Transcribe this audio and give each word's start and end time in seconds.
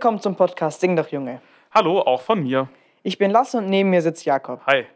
willkommen 0.00 0.22
zum 0.22 0.34
Podcast 0.34 0.80
Sing 0.80 0.96
doch 0.96 1.08
Junge. 1.08 1.42
Hallo, 1.72 2.00
auch 2.00 2.22
von 2.22 2.42
mir. 2.42 2.70
Ich 3.02 3.18
bin 3.18 3.30
Lasse 3.30 3.58
und 3.58 3.66
neben 3.66 3.90
mir 3.90 4.00
sitzt 4.00 4.24
Jakob. 4.24 4.62
Hi. 4.64 4.86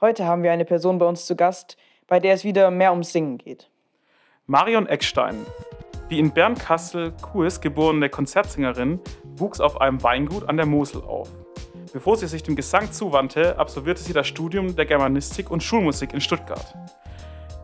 Heute 0.00 0.24
haben 0.24 0.42
wir 0.42 0.50
eine 0.50 0.64
Person 0.64 0.98
bei 0.98 1.06
uns 1.06 1.26
zu 1.26 1.36
Gast, 1.36 1.76
bei 2.08 2.18
der 2.18 2.34
es 2.34 2.42
wieder 2.42 2.72
mehr 2.72 2.90
ums 2.90 3.12
Singen 3.12 3.38
geht. 3.38 3.70
Marion 4.46 4.88
Eckstein. 4.88 5.46
Die 6.10 6.18
in 6.18 6.32
Bernkassel-Kues 6.32 7.60
geborene 7.60 8.08
Konzertsängerin 8.08 8.98
wuchs 9.36 9.60
auf 9.60 9.80
einem 9.80 10.02
Weingut 10.02 10.48
an 10.48 10.56
der 10.56 10.66
Mosel 10.66 11.02
auf. 11.02 11.30
Bevor 11.92 12.16
sie 12.16 12.26
sich 12.26 12.42
dem 12.42 12.56
Gesang 12.56 12.90
zuwandte, 12.90 13.56
absolvierte 13.60 14.02
sie 14.02 14.12
das 14.12 14.26
Studium 14.26 14.74
der 14.74 14.86
Germanistik 14.86 15.52
und 15.52 15.62
Schulmusik 15.62 16.12
in 16.12 16.20
Stuttgart. 16.20 16.74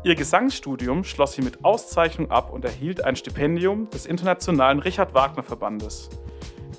Ihr 0.05 0.15
Gesangsstudium 0.15 1.03
schloss 1.03 1.33
sie 1.33 1.43
mit 1.43 1.65
Auszeichnung 1.65 2.31
ab 2.31 2.53
und 2.53 2.65
erhielt 2.65 3.05
ein 3.05 3.17
Stipendium 3.17 3.91
des 3.91 4.07
Internationalen 4.07 4.79
Richard 4.79 5.13
Wagner 5.13 5.43
Verbandes. 5.43 6.09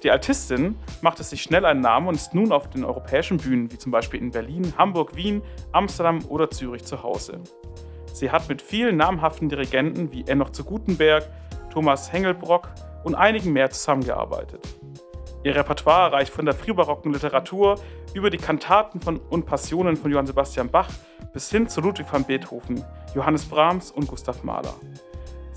Die 0.03 0.11
Altistin 0.11 0.75
machte 1.01 1.23
sich 1.23 1.41
schnell 1.41 1.65
einen 1.65 1.79
Namen 1.79 2.09
und 2.09 2.15
ist 2.15 2.33
nun 2.33 2.51
auf 2.51 2.69
den 2.69 2.83
europäischen 2.83 3.37
Bühnen, 3.37 3.71
wie 3.71 3.77
zum 3.77 3.93
Beispiel 3.93 4.19
in 4.19 4.31
Berlin, 4.31 4.73
Hamburg, 4.77 5.15
Wien, 5.15 5.41
Amsterdam 5.71 6.25
oder 6.27 6.49
Zürich 6.49 6.83
zu 6.83 7.01
Hause. 7.03 7.39
Sie 8.11 8.29
hat 8.29 8.49
mit 8.49 8.61
vielen 8.61 8.97
namhaften 8.97 9.47
Dirigenten 9.47 10.11
wie 10.11 10.25
Enoch 10.27 10.49
zu 10.49 10.65
Gutenberg, 10.65 11.29
Thomas 11.71 12.11
Hengelbrock 12.11 12.67
und 13.05 13.15
einigen 13.15 13.53
mehr 13.53 13.69
zusammengearbeitet. 13.69 14.61
Ihr 15.43 15.55
Repertoire 15.55 16.11
reicht 16.11 16.33
von 16.33 16.45
der 16.45 16.53
frühbarocken 16.53 17.13
Literatur 17.13 17.79
über 18.13 18.29
die 18.29 18.37
Kantaten 18.37 18.99
von 18.99 19.17
und 19.29 19.45
Passionen 19.45 19.95
von 19.95 20.11
Johann 20.11 20.27
Sebastian 20.27 20.69
Bach 20.69 20.89
bis 21.33 21.49
hin 21.49 21.67
zu 21.67 21.79
Ludwig 21.79 22.11
van 22.11 22.25
Beethoven, 22.25 22.83
Johannes 23.15 23.45
Brahms 23.45 23.89
und 23.91 24.07
Gustav 24.07 24.43
Mahler. 24.43 24.75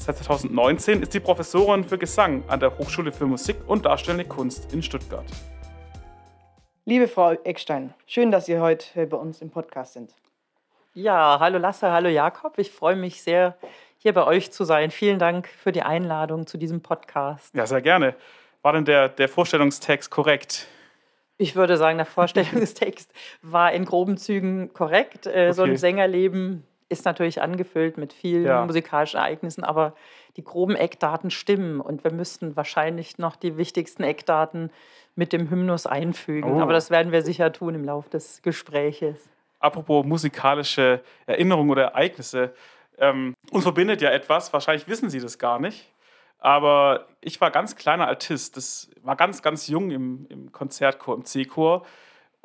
Seit 0.07 0.19
2019 0.19 1.03
ist 1.03 1.11
sie 1.11 1.19
Professorin 1.19 1.83
für 1.83 1.99
Gesang 1.99 2.45
an 2.49 2.61
der 2.61 2.79
Hochschule 2.79 3.11
für 3.11 3.27
Musik 3.27 3.57
und 3.67 3.85
Darstellende 3.87 4.25
Kunst 4.25 4.73
in 4.73 4.81
Stuttgart. 4.81 5.25
Liebe 6.85 7.09
Frau 7.09 7.33
Eckstein, 7.33 7.93
schön, 8.07 8.31
dass 8.31 8.47
Sie 8.47 8.61
heute 8.61 9.09
bei 9.09 9.17
uns 9.17 9.43
im 9.43 9.51
Podcast 9.51 9.95
sind. 9.95 10.15
Ja, 10.95 11.39
hallo 11.41 11.59
Lasse, 11.59 11.91
hallo 11.91 12.09
Jakob. 12.09 12.57
Ich 12.59 12.71
freue 12.71 12.95
mich 12.95 13.21
sehr, 13.21 13.57
hier 13.99 14.13
bei 14.13 14.25
euch 14.25 14.53
zu 14.53 14.63
sein. 14.65 14.93
Vielen 14.93 15.19
Dank 15.19 15.49
für 15.49 15.73
die 15.73 15.83
Einladung 15.83 16.47
zu 16.47 16.57
diesem 16.57 16.83
Podcast. 16.83 17.53
Ja, 17.57 17.67
sehr 17.67 17.83
gerne. 17.83 18.15
War 18.63 18.75
denn 18.75 18.85
der, 18.85 19.09
der 19.09 19.29
Vorstellungstext 19.29 20.09
korrekt? 20.11 20.69
Ich 21.37 21.57
würde 21.57 21.77
sagen, 21.77 21.99
der 21.99 22.07
Vorstellungstext 22.07 23.13
war 23.43 23.73
in 23.73 23.85
groben 23.85 24.17
Zügen 24.19 24.73
korrekt. 24.73 25.27
Äh, 25.27 25.53
So 25.53 25.63
Okay. 25.63 25.73
ein 25.73 25.77
Sängerleben 25.77 26.65
ist 26.89 27.05
natürlich 27.05 27.43
angefüllt 27.43 27.99
mit 27.99 28.13
vielen 28.13 28.45
Ja. 28.45 28.65
musikalischen 28.65 29.19
Ereignissen, 29.19 29.65
aber 29.65 29.95
die 30.37 30.45
groben 30.45 30.77
Eckdaten 30.77 31.31
stimmen 31.31 31.81
und 31.81 32.05
wir 32.05 32.13
müssten 32.13 32.57
wahrscheinlich 32.57 33.19
noch 33.19 33.37
die 33.37 33.57
wichtigsten 33.57 34.03
Eckdaten 34.03 34.71
mit 35.15 35.33
dem 35.33 35.51
Hymnus 35.51 35.87
einfügen. 35.87 36.53
Oh. 36.53 36.61
Aber 36.61 36.73
das 36.73 36.91
werden 36.91 37.11
wir 37.11 37.23
sicher 37.23 37.53
tun 37.53 37.75
im 37.75 37.85
Laufe 37.85 38.11
des 38.11 38.43
Gespräches. 38.43 39.29
Apropos 39.59 40.05
musikalische 40.05 41.01
Erinnerungen 41.27 41.71
oder 41.71 41.85
Ereignisse. 41.85 42.53
Ähm, 42.99 43.35
uns 43.51 43.65
verbindet 43.65 44.03
ja 44.03 44.11
etwas, 44.11 44.53
wahrscheinlich 44.53 44.87
wissen 44.87 45.11
Sie 45.11 45.21
das 45.21 45.39
gar 45.39 45.59
nicht. 45.59 45.93
Aber 46.39 47.07
ich 47.21 47.41
war 47.41 47.51
ganz 47.51 47.77
kleiner 47.77 48.07
Altist. 48.07 48.57
Das 48.57 48.91
war 49.03 49.17
ganz, 49.17 49.43
ganz 49.43 49.69
jung 49.69 49.91
im, 49.91 50.27
im 50.29 50.53
Konzertchor, 50.53 51.17
im 51.17 51.25
C-Chor. 51.25 51.85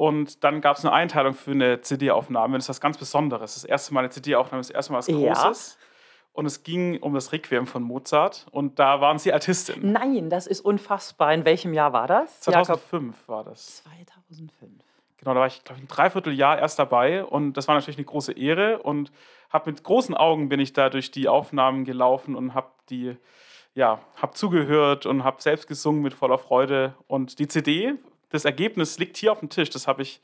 Und 0.02 0.44
dann 0.44 0.62
gab 0.62 0.78
es 0.78 0.84
eine 0.84 0.96
Einteilung 0.96 1.36
für 1.36 1.52
eine 1.52 1.82
CD-Aufnahme. 1.82 2.58
Das 2.58 2.66
ist 2.66 2.70
was 2.70 2.82
ganz 2.82 2.98
Besonderes. 2.98 3.54
Das 3.54 3.64
erste 3.64 3.94
Mal 3.94 4.00
eine 4.00 4.10
CD-Aufnahme, 4.10 4.60
das 4.60 4.72
erste 4.72 4.94
Mal 4.94 4.98
was 4.98 5.08
Ja. 5.08 5.32
Großes. 5.32 5.78
Und 6.34 6.48
es 6.48 6.64
ging 6.64 6.98
um 7.04 7.14
das 7.14 7.32
Requiem 7.32 7.68
von 7.68 7.84
Mozart. 7.84 8.48
Und 8.50 8.80
da 8.80 9.00
waren 9.00 9.20
Sie 9.20 9.32
Altistin. 9.32 9.92
Nein, 9.92 10.32
das 10.32 10.48
ist 10.48 10.62
unfassbar. 10.62 11.32
In 11.36 11.46
welchem 11.46 11.76
Jahr 11.76 11.94
war 11.94 12.08
das? 12.08 12.44
Jakob? 12.48 12.66
2005 12.66 13.28
war 13.28 13.44
das. 13.44 13.84
2005. 13.84 14.72
Genau, 15.18 15.36
da 15.36 15.40
war 15.40 15.46
ich, 15.46 15.64
glaube 15.64 15.78
ich, 15.80 15.84
ein 15.84 15.88
Dreivierteljahr 15.88 16.58
erst 16.58 16.80
dabei 16.80 17.24
und 17.24 17.54
das 17.54 17.68
war 17.68 17.76
natürlich 17.76 17.98
eine 17.98 18.06
große 18.06 18.32
Ehre 18.32 18.80
und 18.80 19.12
habe 19.52 19.70
mit 19.70 19.84
großen 19.84 20.18
Augen 20.18 20.50
bin 20.50 20.60
ich 20.60 20.74
da 20.74 20.90
durch 20.90 21.12
die 21.12 21.28
Aufnahmen 21.28 21.86
gelaufen 21.86 22.36
und 22.36 22.56
habe 22.56 22.72
die, 22.90 23.18
ja, 23.76 24.00
habe 24.20 24.34
zugehört 24.34 25.06
und 25.06 25.24
habe 25.24 25.40
selbst 25.44 25.68
gesungen 25.68 26.02
mit 26.02 26.16
voller 26.16 26.40
Freude 26.40 26.96
und 27.06 27.38
die 27.38 27.48
CD, 27.48 28.00
das 28.32 28.46
Ergebnis 28.46 28.98
liegt 28.98 29.18
hier 29.18 29.32
auf 29.32 29.40
dem 29.40 29.50
Tisch, 29.50 29.70
das 29.70 29.88
habe 29.88 30.02
ich 30.02 30.22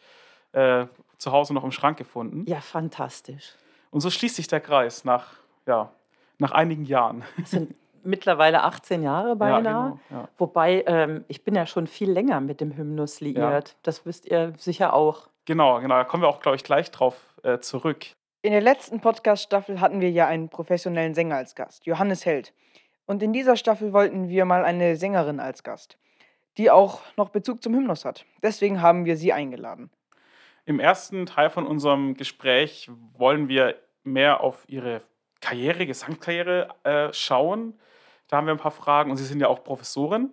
äh, 0.54 0.86
zu 1.18 1.32
Hause 1.32 1.54
noch 1.54 1.64
im 1.64 1.72
Schrank 1.72 1.98
gefunden 1.98 2.46
Ja, 2.48 2.62
fantastisch. 2.62 3.54
und 3.92 4.02
so 4.02 4.10
schließt 4.10 4.36
sich 4.36 4.48
der 4.48 4.60
Kreis 4.62 5.04
nach, 5.06 5.34
ja, 5.66 5.92
nach 6.40 6.52
einigen 6.52 6.86
Jahren. 6.86 7.24
Das 7.38 7.52
sind 7.52 7.76
mittlerweile 8.04 8.64
18 8.64 9.04
Jahre 9.04 9.36
beinahe. 9.36 9.62
genau, 9.62 10.00
ja. 10.10 10.28
Wobei, 10.38 10.84
ähm, 10.88 11.26
ich 11.28 11.44
bin 11.44 11.56
ja 11.56 11.66
schon 11.66 11.88
viel 11.88 12.10
länger 12.12 12.40
mit 12.42 12.62
dem 12.62 12.76
Hymnus 12.78 13.20
liiert. 13.22 13.76
Das 13.84 14.06
wisst 14.06 14.26
ihr 14.26 14.54
sicher 14.58 14.94
auch. 14.94 15.28
Genau, 15.46 15.80
genau, 15.82 15.96
da 15.96 16.04
kommen 16.04 16.24
wir 16.24 16.30
auch, 16.30 16.40
glaube 16.40 16.56
ich, 16.56 16.64
gleich 16.64 16.92
drauf 16.92 17.36
äh, 17.44 17.60
zurück. 17.60 18.06
In 18.44 18.52
der 18.52 18.62
letzten 18.62 19.02
Podcast-Staffel 19.02 19.82
hatten 19.82 20.00
wir 20.00 20.12
ja 20.12 20.28
einen 20.28 20.48
professionellen 20.48 21.14
Sänger 21.16 21.36
als 21.36 21.56
Gast, 21.56 21.86
Johannes 21.86 22.26
Held. 22.26 22.54
Und 23.08 23.24
in 23.24 23.34
dieser 23.34 23.56
Staffel 23.58 23.92
wollten 23.94 24.30
wir 24.30 24.46
mal 24.46 24.64
eine 24.64 24.96
Sängerin 24.96 25.40
als 25.40 25.64
Gast, 25.64 25.98
die 26.58 26.72
auch 26.72 27.02
noch 27.16 27.30
Bezug 27.30 27.62
zum 27.62 27.74
Hymnus 27.74 28.06
hat. 28.06 28.26
Deswegen 28.42 28.82
haben 28.82 29.06
wir 29.06 29.18
sie 29.18 29.34
eingeladen. 29.34 29.90
Im 30.66 30.80
ersten 30.80 31.26
Teil 31.26 31.50
von 31.50 31.66
unserem 31.66 32.16
Gespräch 32.16 32.90
wollen 33.18 33.48
wir 33.48 33.76
mehr 34.04 34.42
auf 34.42 34.64
Ihre 34.68 35.02
Karriere, 35.40 35.86
Gesangskarriere 35.86 36.70
äh, 36.84 37.14
schauen. 37.14 37.80
Da 38.28 38.38
haben 38.38 38.48
wir 38.48 38.54
ein 38.54 38.60
paar 38.60 38.72
Fragen 38.72 39.12
und 39.12 39.18
Sie 39.18 39.24
sind 39.24 39.40
ja 39.40 39.48
auch 39.48 39.64
Professorin. 39.64 40.32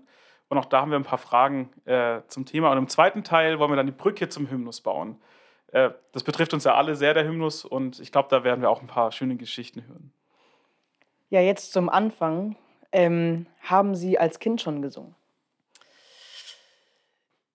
Und 0.49 0.59
auch 0.59 0.65
da 0.65 0.81
haben 0.81 0.91
wir 0.91 0.99
ein 0.99 1.05
paar 1.05 1.19
Fragen 1.19 1.71
äh, 1.85 2.21
zum 2.29 2.47
Thema. 2.47 2.71
Und 2.73 2.79
im 2.79 2.89
zweiten 2.89 3.23
Teil 3.23 3.59
wollen 3.59 3.71
wir 3.71 3.77
dann 3.77 3.87
die 3.87 3.93
Brücke 3.93 4.29
zum 4.29 4.51
Hymnus 4.51 4.81
bauen. 4.81 5.21
Äh, 5.69 5.91
das 6.13 6.23
betrifft 6.23 6.55
uns 6.55 6.65
ja 6.65 6.75
alle 6.75 6.97
sehr, 6.97 7.15
der 7.15 7.25
Hymnus. 7.25 7.65
Und 7.65 8.01
ich 8.01 8.13
glaube, 8.13 8.29
da 8.31 8.45
werden 8.45 8.61
wir 8.61 8.71
auch 8.71 8.81
ein 8.81 8.87
paar 8.87 9.13
schöne 9.13 9.37
Geschichten 9.37 9.87
hören. 9.87 10.13
Ja, 11.31 11.41
jetzt 11.41 11.73
zum 11.73 11.89
Anfang. 11.89 12.57
Ähm, 12.93 13.47
haben 13.61 13.95
Sie 13.97 14.19
als 14.19 14.39
Kind 14.39 14.61
schon 14.61 14.81
gesungen? 14.81 15.17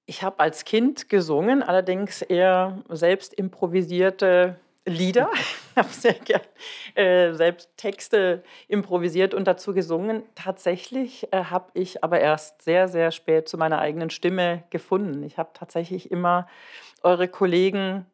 Ich 0.09 0.24
habe 0.24 0.40
als 0.40 0.66
Kind 0.66 1.08
gesungen, 1.08 1.62
allerdings 1.62 2.24
eher 2.24 2.80
selbst 2.90 3.31
improvisierte 3.31 4.56
Lieder. 4.84 5.30
Ich 5.72 5.86
habe 5.86 5.94
sehr 5.94 6.14
gern 6.14 6.42
äh, 6.96 7.31
selbst 7.36 7.70
Texte 7.78 8.44
improvisiert 8.68 9.34
und 9.34 9.47
dazu 9.47 9.74
gesungen. 9.74 10.24
Tatsächlich 10.36 11.31
äh, 11.31 11.46
habe 11.46 11.70
ich 11.74 12.03
aber 12.03 12.20
erst 12.20 12.64
sehr, 12.64 12.90
sehr 12.90 13.12
spät 13.12 13.47
zu 13.47 13.58
meiner 13.58 13.80
eigenen 13.80 14.09
Stimme 14.09 14.64
gefunden. 14.72 15.24
Ich 15.24 15.38
habe 15.38 15.52
tatsächlich 15.53 16.12
immer 16.12 16.47
eure 17.02 17.30
Kollegen 17.30 18.08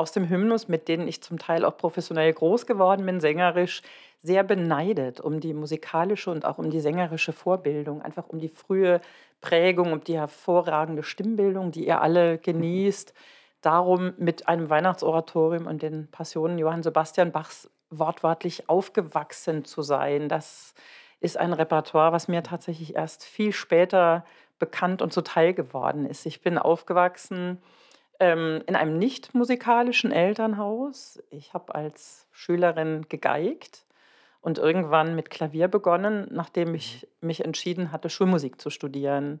aus 0.00 0.12
dem 0.12 0.28
Hymnus, 0.28 0.66
mit 0.66 0.88
denen 0.88 1.06
ich 1.06 1.22
zum 1.22 1.38
Teil 1.38 1.64
auch 1.64 1.76
professionell 1.76 2.32
groß 2.32 2.66
geworden 2.66 3.06
bin, 3.06 3.20
sängerisch, 3.20 3.82
sehr 4.22 4.42
beneidet 4.42 5.20
um 5.20 5.40
die 5.40 5.54
musikalische 5.54 6.30
und 6.30 6.44
auch 6.44 6.58
um 6.58 6.70
die 6.70 6.80
sängerische 6.80 7.32
Vorbildung, 7.32 8.02
einfach 8.02 8.28
um 8.28 8.38
die 8.38 8.48
frühe 8.48 9.00
Prägung, 9.40 9.92
um 9.92 10.04
die 10.04 10.18
hervorragende 10.18 11.02
Stimmbildung, 11.02 11.70
die 11.70 11.86
ihr 11.86 12.02
alle 12.02 12.38
genießt. 12.38 13.14
Darum 13.62 14.14
mit 14.16 14.48
einem 14.48 14.68
Weihnachtsoratorium 14.70 15.66
und 15.66 15.82
den 15.82 16.08
Passionen 16.10 16.58
Johann 16.58 16.82
Sebastian 16.82 17.32
Bachs 17.32 17.70
wortwörtlich 17.90 18.68
aufgewachsen 18.68 19.64
zu 19.64 19.82
sein. 19.82 20.28
Das 20.28 20.74
ist 21.20 21.36
ein 21.36 21.52
Repertoire, 21.52 22.12
was 22.12 22.28
mir 22.28 22.42
tatsächlich 22.42 22.96
erst 22.96 23.24
viel 23.24 23.52
später 23.52 24.24
bekannt 24.58 25.02
und 25.02 25.12
zuteil 25.12 25.52
geworden 25.54 26.06
ist. 26.06 26.24
Ich 26.26 26.40
bin 26.40 26.56
aufgewachsen 26.58 27.58
ähm, 28.20 28.62
in 28.66 28.76
einem 28.76 28.98
nicht 28.98 29.34
musikalischen 29.34 30.12
Elternhaus. 30.12 31.20
Ich 31.30 31.54
habe 31.54 31.74
als 31.74 32.28
Schülerin 32.30 33.06
gegeigt 33.08 33.86
und 34.42 34.58
irgendwann 34.58 35.16
mit 35.16 35.30
Klavier 35.30 35.68
begonnen, 35.68 36.28
nachdem 36.30 36.74
ich 36.74 37.08
mich 37.20 37.44
entschieden 37.44 37.92
hatte, 37.92 38.10
Schulmusik 38.10 38.60
zu 38.60 38.70
studieren. 38.70 39.40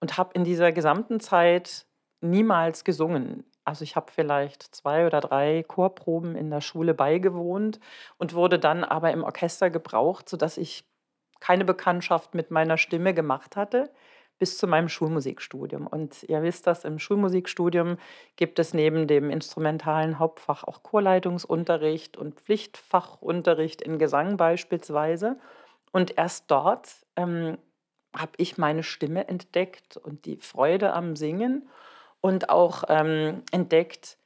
Und 0.00 0.16
habe 0.16 0.30
in 0.34 0.44
dieser 0.44 0.72
gesamten 0.72 1.20
Zeit 1.20 1.84
niemals 2.22 2.84
gesungen. 2.84 3.44
Also 3.64 3.84
ich 3.84 3.96
habe 3.96 4.10
vielleicht 4.10 4.62
zwei 4.74 5.06
oder 5.06 5.20
drei 5.20 5.62
Chorproben 5.62 6.36
in 6.36 6.50
der 6.50 6.62
Schule 6.62 6.94
beigewohnt 6.94 7.80
und 8.16 8.34
wurde 8.34 8.58
dann 8.58 8.82
aber 8.84 9.12
im 9.12 9.22
Orchester 9.22 9.68
gebraucht, 9.68 10.28
sodass 10.28 10.56
ich 10.56 10.84
keine 11.40 11.64
Bekanntschaft 11.64 12.34
mit 12.34 12.50
meiner 12.50 12.78
Stimme 12.78 13.12
gemacht 13.12 13.56
hatte 13.56 13.90
bis 14.40 14.58
zu 14.58 14.66
meinem 14.66 14.88
Schulmusikstudium. 14.88 15.86
Und 15.86 16.24
ihr 16.24 16.42
wisst 16.42 16.66
das, 16.66 16.84
im 16.84 16.98
Schulmusikstudium 16.98 17.98
gibt 18.34 18.58
es 18.58 18.74
neben 18.74 19.06
dem 19.06 19.30
instrumentalen 19.30 20.18
Hauptfach 20.18 20.64
auch 20.64 20.82
Chorleitungsunterricht 20.82 22.16
und 22.16 22.40
Pflichtfachunterricht 22.40 23.82
in 23.82 23.98
Gesang 23.98 24.36
beispielsweise. 24.36 25.38
Und 25.92 26.16
erst 26.18 26.50
dort 26.50 26.88
ähm, 27.16 27.58
habe 28.16 28.32
ich 28.38 28.58
meine 28.58 28.82
Stimme 28.82 29.28
entdeckt 29.28 29.98
und 29.98 30.24
die 30.24 30.36
Freude 30.36 30.94
am 30.94 31.16
Singen 31.16 31.68
und 32.22 32.48
auch 32.48 32.84
ähm, 32.88 33.42
entdeckt, 33.52 34.16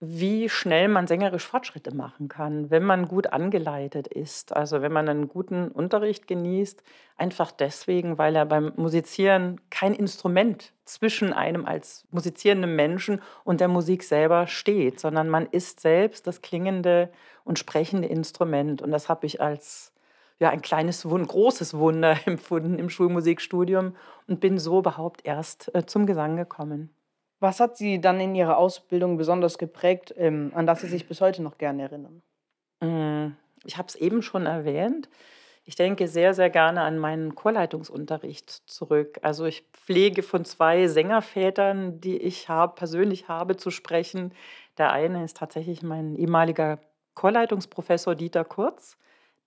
wie 0.00 0.48
schnell 0.48 0.86
man 0.86 1.08
sängerisch 1.08 1.46
Fortschritte 1.46 1.92
machen 1.92 2.28
kann, 2.28 2.70
wenn 2.70 2.84
man 2.84 3.08
gut 3.08 3.32
angeleitet 3.32 4.06
ist. 4.06 4.54
Also 4.54 4.80
wenn 4.80 4.92
man 4.92 5.08
einen 5.08 5.28
guten 5.28 5.68
Unterricht 5.68 6.28
genießt, 6.28 6.84
einfach 7.16 7.50
deswegen, 7.50 8.16
weil 8.16 8.36
er 8.36 8.46
beim 8.46 8.72
Musizieren 8.76 9.60
kein 9.70 9.94
Instrument 9.94 10.72
zwischen 10.84 11.32
einem 11.32 11.66
als 11.66 12.06
musizierendem 12.12 12.76
Menschen 12.76 13.20
und 13.42 13.60
der 13.60 13.66
Musik 13.66 14.04
selber 14.04 14.46
steht, 14.46 15.00
sondern 15.00 15.28
man 15.28 15.46
ist 15.46 15.80
selbst 15.80 16.28
das 16.28 16.42
klingende 16.42 17.10
und 17.42 17.58
sprechende 17.58 18.06
Instrument. 18.06 18.80
Und 18.80 18.92
das 18.92 19.08
habe 19.08 19.26
ich 19.26 19.40
als 19.40 19.92
ja, 20.38 20.50
ein 20.50 20.62
kleines, 20.62 21.02
großes 21.02 21.74
Wunder 21.74 22.16
empfunden 22.26 22.78
im 22.78 22.88
Schulmusikstudium 22.88 23.96
und 24.28 24.38
bin 24.38 24.58
so 24.58 24.78
überhaupt 24.78 25.22
erst 25.24 25.74
äh, 25.74 25.86
zum 25.86 26.06
Gesang 26.06 26.36
gekommen. 26.36 26.90
Was 27.40 27.60
hat 27.60 27.76
Sie 27.76 28.00
dann 28.00 28.20
in 28.20 28.34
Ihrer 28.34 28.58
Ausbildung 28.58 29.16
besonders 29.16 29.58
geprägt, 29.58 30.14
ähm, 30.16 30.52
an 30.54 30.66
das 30.66 30.80
Sie 30.80 30.88
sich 30.88 31.06
bis 31.06 31.20
heute 31.20 31.42
noch 31.42 31.58
gerne 31.58 31.82
erinnern? 31.82 32.22
Mm, 32.80 33.36
ich 33.64 33.78
habe 33.78 33.88
es 33.88 33.94
eben 33.94 34.22
schon 34.22 34.46
erwähnt. 34.46 35.08
Ich 35.64 35.76
denke 35.76 36.08
sehr, 36.08 36.32
sehr 36.32 36.48
gerne 36.48 36.80
an 36.80 36.98
meinen 36.98 37.34
Chorleitungsunterricht 37.34 38.48
zurück. 38.50 39.18
Also 39.20 39.44
ich 39.44 39.64
pflege 39.74 40.22
von 40.22 40.46
zwei 40.46 40.86
Sängervätern, 40.86 42.00
die 42.00 42.16
ich 42.16 42.48
hab, 42.48 42.76
persönlich 42.76 43.28
habe, 43.28 43.56
zu 43.58 43.70
sprechen. 43.70 44.32
Der 44.78 44.92
eine 44.92 45.24
ist 45.24 45.36
tatsächlich 45.36 45.82
mein 45.82 46.16
ehemaliger 46.16 46.78
Chorleitungsprofessor 47.14 48.14
Dieter 48.14 48.44
Kurz, 48.44 48.96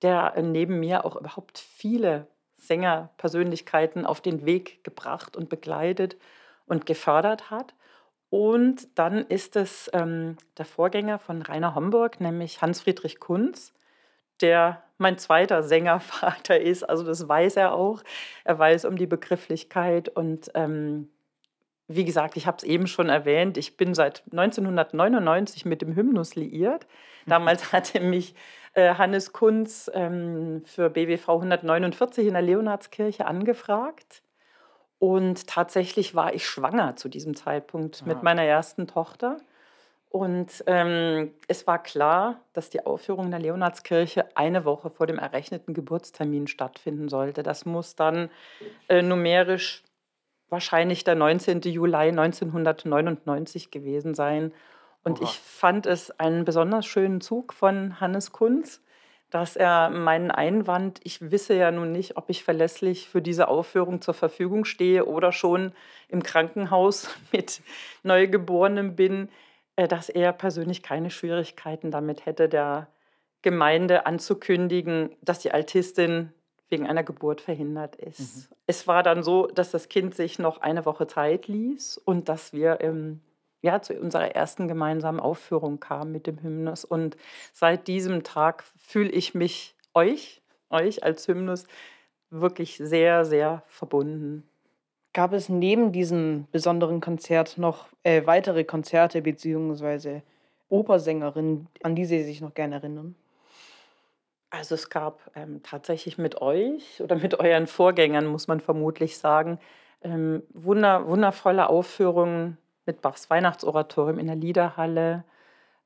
der 0.03 0.39
neben 0.41 0.79
mir 0.79 1.05
auch 1.05 1.15
überhaupt 1.15 1.57
viele 1.57 2.27
Sängerpersönlichkeiten 2.57 4.05
auf 4.05 4.21
den 4.21 4.45
Weg 4.45 4.83
gebracht 4.83 5.35
und 5.35 5.49
begleitet 5.49 6.17
und 6.67 6.85
gefördert 6.85 7.49
hat. 7.49 7.73
Und 8.31 8.88
dann 8.98 9.25
ist 9.28 9.57
es 9.57 9.89
ähm, 9.92 10.38
der 10.57 10.63
Vorgänger 10.63 11.19
von 11.19 11.42
Rainer 11.42 11.75
Homburg, 11.75 12.22
nämlich 12.22 12.62
Hans-Friedrich 12.62 13.19
Kunz, 13.19 13.74
der 14.39 14.81
mein 14.98 15.18
zweiter 15.18 15.63
Sängervater 15.63 16.57
ist. 16.62 16.83
Also 16.89 17.04
das 17.04 17.28
weiß 17.28 17.57
er 17.57 17.74
auch. 17.74 18.01
Er 18.45 18.57
weiß 18.57 18.86
um 18.86 18.95
die 18.95 19.06
Begrifflichkeit. 19.06 20.07
Und 20.07 20.50
ähm, 20.56 21.10
wie 21.89 22.06
gesagt, 22.06 22.38
ich 22.38 22.48
habe 22.48 22.56
es 22.56 22.63
eben 22.63 22.88
schon 22.88 23.10
erwähnt, 23.10 23.57
ich 23.57 23.75
bin 23.75 23.94
seit 23.94 24.24
1999 24.31 25.66
mit 25.66 25.81
dem 25.81 25.94
Hymnus 25.94 26.36
liiert. 26.36 26.88
Damals 27.25 27.74
hatte 27.74 28.00
mich 28.00 28.33
äh, 28.75 28.95
Hannes 28.95 29.33
Kunz 29.33 29.92
ähm, 29.94 30.63
für 30.63 30.89
BWV 30.89 31.28
149 31.28 32.28
in 32.28 32.33
der 32.33 32.44
Leonardskirche 32.44 33.25
angefragt. 33.25 34.24
Und 35.01 35.48
tatsächlich 35.48 36.13
war 36.13 36.36
ich 36.36 36.45
schwanger 36.45 36.95
zu 36.95 37.09
diesem 37.09 37.36
Zeitpunkt 37.36 38.06
mit 38.06 38.21
meiner 38.21 38.44
ersten 38.44 38.86
Tochter. 38.86 39.38
Und 40.09 40.63
ähm, 40.68 41.31
es 41.48 41.65
war 41.65 41.81
klar, 41.81 42.39
dass 42.53 42.69
die 42.69 42.86
Aufführung 42.86 43.25
in 43.25 43.31
der 43.31 43.39
Leonardskirche 43.39 44.38
eine 44.38 44.63
Woche 44.63 44.92
vor 44.92 45.07
dem 45.07 45.18
errechneten 45.18 45.74
Geburtstermin 45.74 46.45
stattfinden 46.45 47.09
sollte. 47.09 47.42
Das 47.42 47.65
muss 47.65 47.95
dann 47.95 48.30
äh, 48.89 49.01
numerisch 49.01 49.81
wahrscheinlich 50.50 51.04
der 51.04 51.15
19. 51.15 51.62
Juli 51.62 51.95
1999 51.95 53.71
gewesen 53.71 54.13
sein. 54.13 54.54
Und 55.04 55.19
Oha. 55.19 55.24
ich 55.24 55.39
fand 55.39 55.88
es 55.88 56.12
einen 56.19 56.45
besonders 56.45 56.86
schönen 56.86 57.21
Zug 57.21 57.54
von 57.54 58.00
Hannes 58.00 58.31
Kunz, 58.31 58.83
dass 59.31 59.56
er 59.56 59.89
meinen 59.89 60.30
Einwand, 60.30 61.00
ich 61.04 61.31
wisse 61.31 61.56
ja 61.56 61.72
nun 61.72 61.92
nicht, 61.92 62.18
ob 62.18 62.30
ich 62.30 62.44
verlässlich 62.44 63.07
für 63.07 63.22
diese 63.22 63.48
Aufführung 63.48 64.01
zur 64.01 64.13
Verfügung 64.13 64.66
stehe 64.66 65.06
oder 65.06 65.31
schon 65.31 65.72
im 66.10 66.22
Krankenhaus 66.22 67.10
mit 67.31 67.62
Neugeborenem 68.04 68.95
bin, 68.95 69.30
äh, 69.78 69.88
dass 69.88 70.10
er 70.10 70.33
persönlich 70.33 70.83
keine 70.83 71.10
Schwierigkeiten 71.10 71.92
damit 71.92 72.25
hätte, 72.25 72.50
der 72.50 72.88
Gemeinde 73.42 74.06
anzukündigen, 74.06 75.16
dass 75.22 75.39
die 75.39 75.51
Altistin 75.51 76.33
wegen 76.69 76.86
einer 76.88 77.04
Geburt 77.04 77.42
verhindert 77.42 77.95
ist. 77.95 78.50
Mhm. 78.50 78.56
Es 78.68 78.88
war 78.88 79.01
dann 79.01 79.24
so, 79.24 79.48
dass 79.48 79.72
das 79.72 79.89
Kind 79.89 80.13
sich 80.13 80.39
noch 80.39 80.60
eine 80.60 80.86
Woche 80.86 81.07
Zeit 81.07 81.48
ließ 81.48 81.98
und 81.98 82.30
dass 82.30 82.54
wir 82.54 82.81
im 82.81 83.22
ja, 83.61 83.81
zu 83.81 83.93
unserer 83.93 84.35
ersten 84.35 84.67
gemeinsamen 84.67 85.19
Aufführung 85.19 85.79
kam 85.79 86.11
mit 86.11 86.27
dem 86.27 86.41
Hymnus. 86.41 86.83
Und 86.83 87.15
seit 87.53 87.87
diesem 87.87 88.23
Tag 88.23 88.63
fühle 88.79 89.09
ich 89.09 89.35
mich 89.35 89.75
euch, 89.93 90.41
euch 90.69 91.03
als 91.03 91.27
Hymnus 91.27 91.65
wirklich 92.29 92.77
sehr, 92.77 93.25
sehr 93.25 93.63
verbunden. 93.67 94.43
Gab 95.13 95.33
es 95.33 95.49
neben 95.49 95.91
diesem 95.91 96.47
besonderen 96.51 97.01
Konzert 97.01 97.57
noch 97.57 97.87
äh, 98.03 98.25
weitere 98.25 98.63
Konzerte 98.63 99.21
bzw. 99.21 100.21
Opersängerinnen, 100.69 101.67
an 101.83 101.95
die 101.95 102.05
Sie 102.05 102.23
sich 102.23 102.39
noch 102.39 102.53
gerne 102.53 102.75
erinnern? 102.75 103.15
Also 104.49 104.75
es 104.75 104.89
gab 104.89 105.31
ähm, 105.35 105.61
tatsächlich 105.63 106.17
mit 106.17 106.41
euch 106.41 107.01
oder 107.01 107.15
mit 107.15 107.39
euren 107.39 107.67
Vorgängern, 107.67 108.25
muss 108.25 108.47
man 108.47 108.61
vermutlich 108.61 109.17
sagen, 109.17 109.59
ähm, 110.01 110.43
wunder, 110.53 111.07
wundervolle 111.07 111.69
Aufführungen 111.69 112.57
mit 112.86 113.01
Bachs 113.01 113.30
Weihnachtsoratorium 113.30 114.19
in 114.19 114.28
der 114.28 114.36
Liederhalle. 114.36 115.24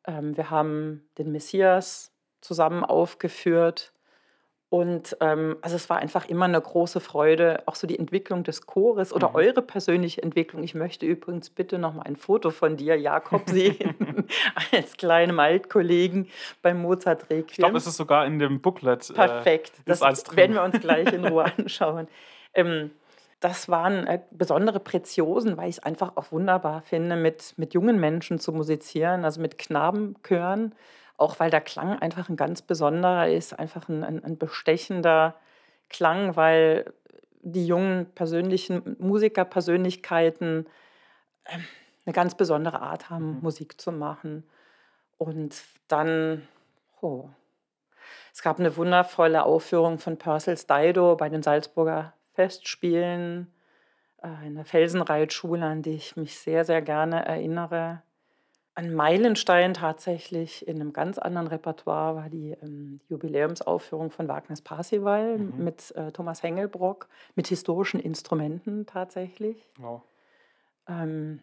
Ähm, 0.07 0.35
wir 0.37 0.49
haben 0.49 1.07
den 1.17 1.31
Messias 1.31 2.11
zusammen 2.41 2.83
aufgeführt. 2.83 3.91
Und 4.69 5.15
ähm, 5.21 5.57
also 5.61 5.75
es 5.75 5.89
war 5.89 5.99
einfach 5.99 6.25
immer 6.27 6.45
eine 6.45 6.59
große 6.59 6.99
Freude, 6.99 7.63
auch 7.65 7.75
so 7.75 7.87
die 7.87 7.97
Entwicklung 7.97 8.43
des 8.43 8.65
Chores 8.65 9.13
oder 9.13 9.29
mhm. 9.29 9.35
eure 9.35 9.61
persönliche 9.61 10.21
Entwicklung. 10.21 10.63
Ich 10.63 10.73
möchte 10.73 11.05
übrigens 11.05 11.49
bitte 11.49 11.77
noch 11.77 11.93
mal 11.93 12.01
ein 12.01 12.15
Foto 12.15 12.49
von 12.49 12.75
dir, 12.75 12.99
Jakob, 12.99 13.43
sehen, 13.49 14.25
als 14.71 14.97
kleinem 14.97 15.39
Altkollegen 15.39 16.27
beim 16.61 16.81
Mozart 16.81 17.29
Requiem. 17.29 17.45
Ich 17.47 17.55
glaube, 17.55 17.77
es 17.77 17.87
ist 17.87 17.95
sogar 17.95 18.25
in 18.25 18.39
dem 18.39 18.59
Booklet. 18.59 19.09
Äh, 19.11 19.13
Perfekt, 19.13 19.79
äh, 19.79 19.81
das 19.85 20.01
werden 20.35 20.55
wir 20.55 20.63
uns 20.63 20.79
gleich 20.79 21.13
in 21.13 21.25
Ruhe 21.27 21.45
anschauen. 21.57 22.07
Ähm, 22.53 22.91
das 23.39 23.69
waren 23.69 24.07
äh, 24.07 24.21
besondere 24.31 24.79
Preziosen, 24.79 25.57
weil 25.57 25.69
ich 25.69 25.77
es 25.77 25.83
einfach 25.83 26.13
auch 26.15 26.31
wunderbar 26.31 26.81
finde, 26.81 27.15
mit, 27.15 27.53
mit 27.57 27.73
jungen 27.73 27.99
Menschen 27.99 28.39
zu 28.39 28.51
musizieren, 28.53 29.25
also 29.25 29.41
mit 29.41 29.57
Knabenchören, 29.57 30.73
auch 31.17 31.39
weil 31.39 31.49
der 31.49 31.61
Klang 31.61 31.99
einfach 31.99 32.29
ein 32.29 32.37
ganz 32.37 32.61
besonderer 32.61 33.29
ist, 33.29 33.57
einfach 33.57 33.89
ein, 33.89 34.03
ein, 34.03 34.23
ein 34.23 34.37
bestechender 34.37 35.35
Klang, 35.89 36.35
weil 36.35 36.93
die 37.41 37.67
jungen 37.67 38.07
persönlichen 38.15 38.95
Musikerpersönlichkeiten 38.99 40.65
äh, 41.45 41.57
eine 42.05 42.13
ganz 42.13 42.35
besondere 42.35 42.81
Art 42.81 43.09
haben, 43.09 43.35
mhm. 43.35 43.41
Musik 43.41 43.79
zu 43.79 43.91
machen. 43.91 44.43
Und 45.17 45.55
dann, 45.87 46.47
oh, 47.01 47.29
es 48.33 48.41
gab 48.41 48.59
eine 48.59 48.75
wundervolle 48.75 49.45
Aufführung 49.45 49.97
von 49.97 50.17
Purcells 50.17 50.67
Dido 50.67 51.15
bei 51.15 51.29
den 51.29 51.43
Salzburger 51.43 52.13
Festspielen 52.35 53.47
äh, 54.21 54.47
in 54.47 54.55
der 54.55 54.65
Felsenreitschule, 54.65 55.65
an 55.65 55.81
die 55.81 55.95
ich 55.95 56.15
mich 56.15 56.37
sehr, 56.37 56.65
sehr 56.65 56.81
gerne 56.81 57.25
erinnere. 57.25 58.01
Ein 58.77 58.93
Meilenstein 58.93 59.73
tatsächlich 59.73 60.67
in 60.67 60.81
einem 60.81 60.91
ganz 60.91 61.17
anderen 61.17 61.47
Repertoire 61.47 62.15
war 62.15 62.29
die 62.29 62.57
ähm, 62.61 62.99
Jubiläumsaufführung 63.07 64.11
von 64.11 64.27
Wagners 64.27 64.61
Parsival 64.61 65.37
mhm. 65.37 65.63
mit 65.63 65.95
äh, 65.95 66.11
Thomas 66.11 66.43
Hengelbrock, 66.43 67.07
mit 67.35 67.47
historischen 67.47 68.01
Instrumenten 68.01 68.85
tatsächlich. 68.85 69.65
Wow. 69.77 70.01
Ähm, 70.89 71.39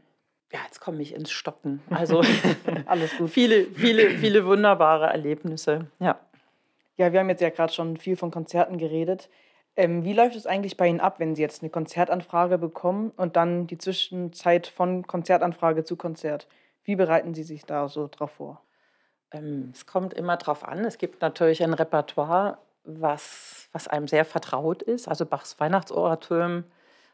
ja, 0.53 0.59
jetzt 0.67 0.81
komme 0.81 1.01
ich 1.01 1.15
ins 1.15 1.31
Stocken. 1.31 1.81
Also 1.91 2.21
alles 2.87 3.17
gut. 3.17 3.31
viele, 3.31 3.65
viele, 3.65 4.11
viele 4.11 4.45
wunderbare 4.45 5.07
Erlebnisse. 5.07 5.87
Ja. 6.01 6.21
Ja, 6.99 7.13
wir 7.15 7.21
haben 7.21 7.31
jetzt 7.31 7.41
ja 7.41 7.49
gerade 7.49 7.73
schon 7.73 7.97
viel 7.97 8.17
von 8.17 8.31
Konzerten 8.31 8.77
geredet. 8.77 9.31
Ähm, 9.77 10.05
wie 10.05 10.13
läuft 10.13 10.37
es 10.37 10.47
eigentlich 10.47 10.77
bei 10.77 10.87
Ihnen 10.87 11.01
ab, 11.01 11.19
wenn 11.19 11.35
Sie 11.35 11.43
jetzt 11.43 11.63
eine 11.63 11.71
Konzertanfrage 11.71 12.59
bekommen 12.59 13.11
und 13.17 13.37
dann 13.37 13.67
die 13.67 13.79
Zwischenzeit 13.79 14.67
von 14.67 15.07
Konzertanfrage 15.07 15.85
zu 15.85 15.97
Konzert? 15.97 16.47
Wie 16.85 16.97
bereiten 16.97 17.35
Sie 17.35 17.43
sich 17.43 17.65
da 17.65 17.89
so 17.89 18.09
drauf 18.09 18.33
vor? 18.33 18.63
Ähm, 19.31 19.71
es 19.73 19.87
kommt 19.87 20.15
immer 20.15 20.37
drauf 20.37 20.67
an. 20.67 20.85
Es 20.85 20.99
gibt 20.99 21.23
natürlich 21.23 21.63
ein 21.63 21.75
Repertoire, 21.75 22.59
was, 22.85 23.69
was 23.73 23.89
einem 23.89 24.09
sehr 24.09 24.25
vertraut 24.25 24.83
ist. 24.83 25.09
Also 25.09 25.25
Bachs 25.25 25.59
Weihnachtsoratorium 25.59 26.65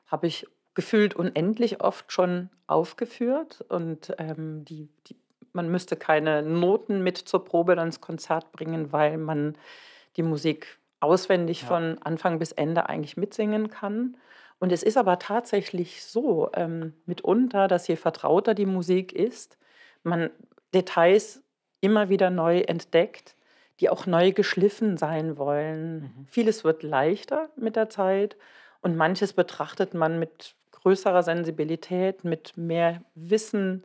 habe 0.06 0.26
ich 0.26 0.46
gefühlt 0.74 1.14
unendlich 1.14 1.82
oft 1.82 2.12
schon 2.12 2.50
aufgeführt 2.66 3.64
und 3.68 4.14
ähm, 4.18 4.64
die, 4.64 4.88
die, 5.06 5.16
man 5.52 5.68
müsste 5.70 5.96
keine 5.96 6.42
Noten 6.42 7.02
mit 7.02 7.18
zur 7.18 7.44
Probe 7.44 7.74
dann 7.74 7.88
ins 7.88 8.00
Konzert 8.00 8.52
bringen, 8.52 8.92
weil 8.92 9.18
man 9.18 9.56
die 10.16 10.22
Musik 10.22 10.78
auswendig 11.00 11.62
ja. 11.62 11.68
von 11.68 11.98
Anfang 12.02 12.38
bis 12.38 12.52
Ende 12.52 12.88
eigentlich 12.88 13.16
mitsingen 13.16 13.70
kann. 13.70 14.16
Und 14.58 14.72
es 14.72 14.82
ist 14.82 14.96
aber 14.96 15.18
tatsächlich 15.18 16.04
so, 16.04 16.50
ähm, 16.54 16.94
mitunter, 17.06 17.68
dass 17.68 17.86
je 17.86 17.96
vertrauter 17.96 18.54
die 18.54 18.66
Musik 18.66 19.12
ist, 19.12 19.56
man 20.02 20.30
Details 20.74 21.42
immer 21.80 22.08
wieder 22.08 22.30
neu 22.30 22.60
entdeckt, 22.60 23.36
die 23.80 23.88
auch 23.88 24.06
neu 24.06 24.32
geschliffen 24.32 24.96
sein 24.96 25.36
wollen. 25.36 26.00
Mhm. 26.00 26.26
Vieles 26.28 26.64
wird 26.64 26.82
leichter 26.82 27.48
mit 27.56 27.76
der 27.76 27.88
Zeit 27.88 28.36
und 28.80 28.96
manches 28.96 29.32
betrachtet 29.32 29.94
man 29.94 30.18
mit 30.18 30.54
größerer 30.72 31.22
Sensibilität, 31.22 32.24
mit 32.24 32.56
mehr 32.56 33.02
Wissen 33.14 33.84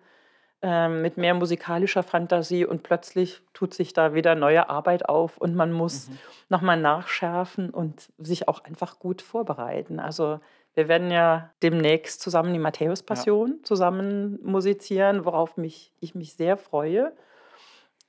mit 0.64 1.18
mehr 1.18 1.34
musikalischer 1.34 2.04
Fantasie 2.04 2.66
und 2.66 2.84
plötzlich 2.84 3.42
tut 3.54 3.74
sich 3.74 3.92
da 3.92 4.14
wieder 4.14 4.34
neue 4.34 4.70
Arbeit 4.70 5.10
auf 5.10 5.38
und 5.38 5.56
man 5.56 5.74
muss 5.74 6.08
mhm. 6.08 6.18
nochmal 6.48 6.80
nachschärfen 6.80 7.70
und 7.70 8.10
sich 8.18 8.48
auch 8.48 8.64
einfach 8.64 8.98
gut 8.98 9.22
vorbereiten. 9.22 10.00
Also 10.00 10.40
wir 10.74 10.88
werden 10.88 11.12
ja 11.12 11.52
demnächst 11.62 12.22
zusammen 12.22 12.54
die 12.54 12.60
Matthäus-Passion 12.60 13.56
ja. 13.58 13.64
zusammen 13.64 14.40
musizieren, 14.42 15.26
worauf 15.26 15.58
mich, 15.58 15.92
ich 16.00 16.16
mich 16.16 16.34
sehr 16.34 16.56
freue. 16.56 17.12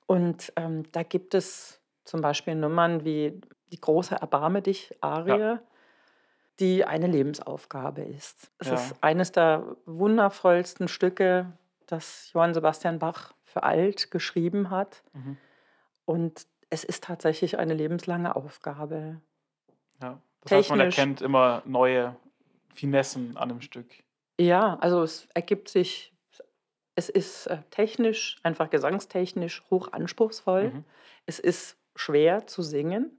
Und 0.06 0.52
ähm, 0.54 0.84
da 0.92 1.02
gibt 1.02 1.34
es 1.34 1.80
zum 2.04 2.20
Beispiel 2.20 2.54
Nummern 2.54 3.04
wie 3.04 3.40
die 3.72 3.80
große 3.80 4.14
Erbarme 4.14 4.62
dich 4.62 4.96
Arie, 5.00 5.40
ja. 5.40 5.58
die 6.60 6.84
eine 6.84 7.08
Lebensaufgabe 7.08 8.02
ist. 8.02 8.52
Es 8.58 8.68
ja. 8.68 8.74
ist 8.74 8.94
eines 9.00 9.32
der 9.32 9.64
wundervollsten 9.86 10.86
Stücke, 10.86 11.52
das 11.86 12.30
Johann 12.32 12.54
Sebastian 12.54 12.98
Bach 12.98 13.34
für 13.44 13.62
alt 13.62 14.10
geschrieben 14.10 14.70
hat. 14.70 15.02
Mhm. 15.12 15.36
Und 16.04 16.46
es 16.70 16.84
ist 16.84 17.04
tatsächlich 17.04 17.58
eine 17.58 17.74
lebenslange 17.74 18.34
Aufgabe. 18.36 19.20
Ja, 20.02 20.20
das 20.42 20.52
heißt, 20.52 20.70
man 20.70 20.80
erkennt 20.80 21.22
immer 21.22 21.62
neue 21.64 22.16
Finessen 22.74 23.36
an 23.36 23.48
dem 23.48 23.60
Stück. 23.60 23.86
Ja, 24.38 24.76
also 24.80 25.02
es 25.02 25.28
ergibt 25.34 25.68
sich, 25.68 26.12
es 26.96 27.08
ist 27.08 27.46
äh, 27.46 27.58
technisch, 27.70 28.36
einfach 28.42 28.70
gesangstechnisch 28.70 29.62
hoch 29.70 29.92
anspruchsvoll. 29.92 30.70
Mhm. 30.70 30.84
Es 31.26 31.38
ist 31.38 31.76
schwer 31.94 32.46
zu 32.46 32.62
singen. 32.62 33.18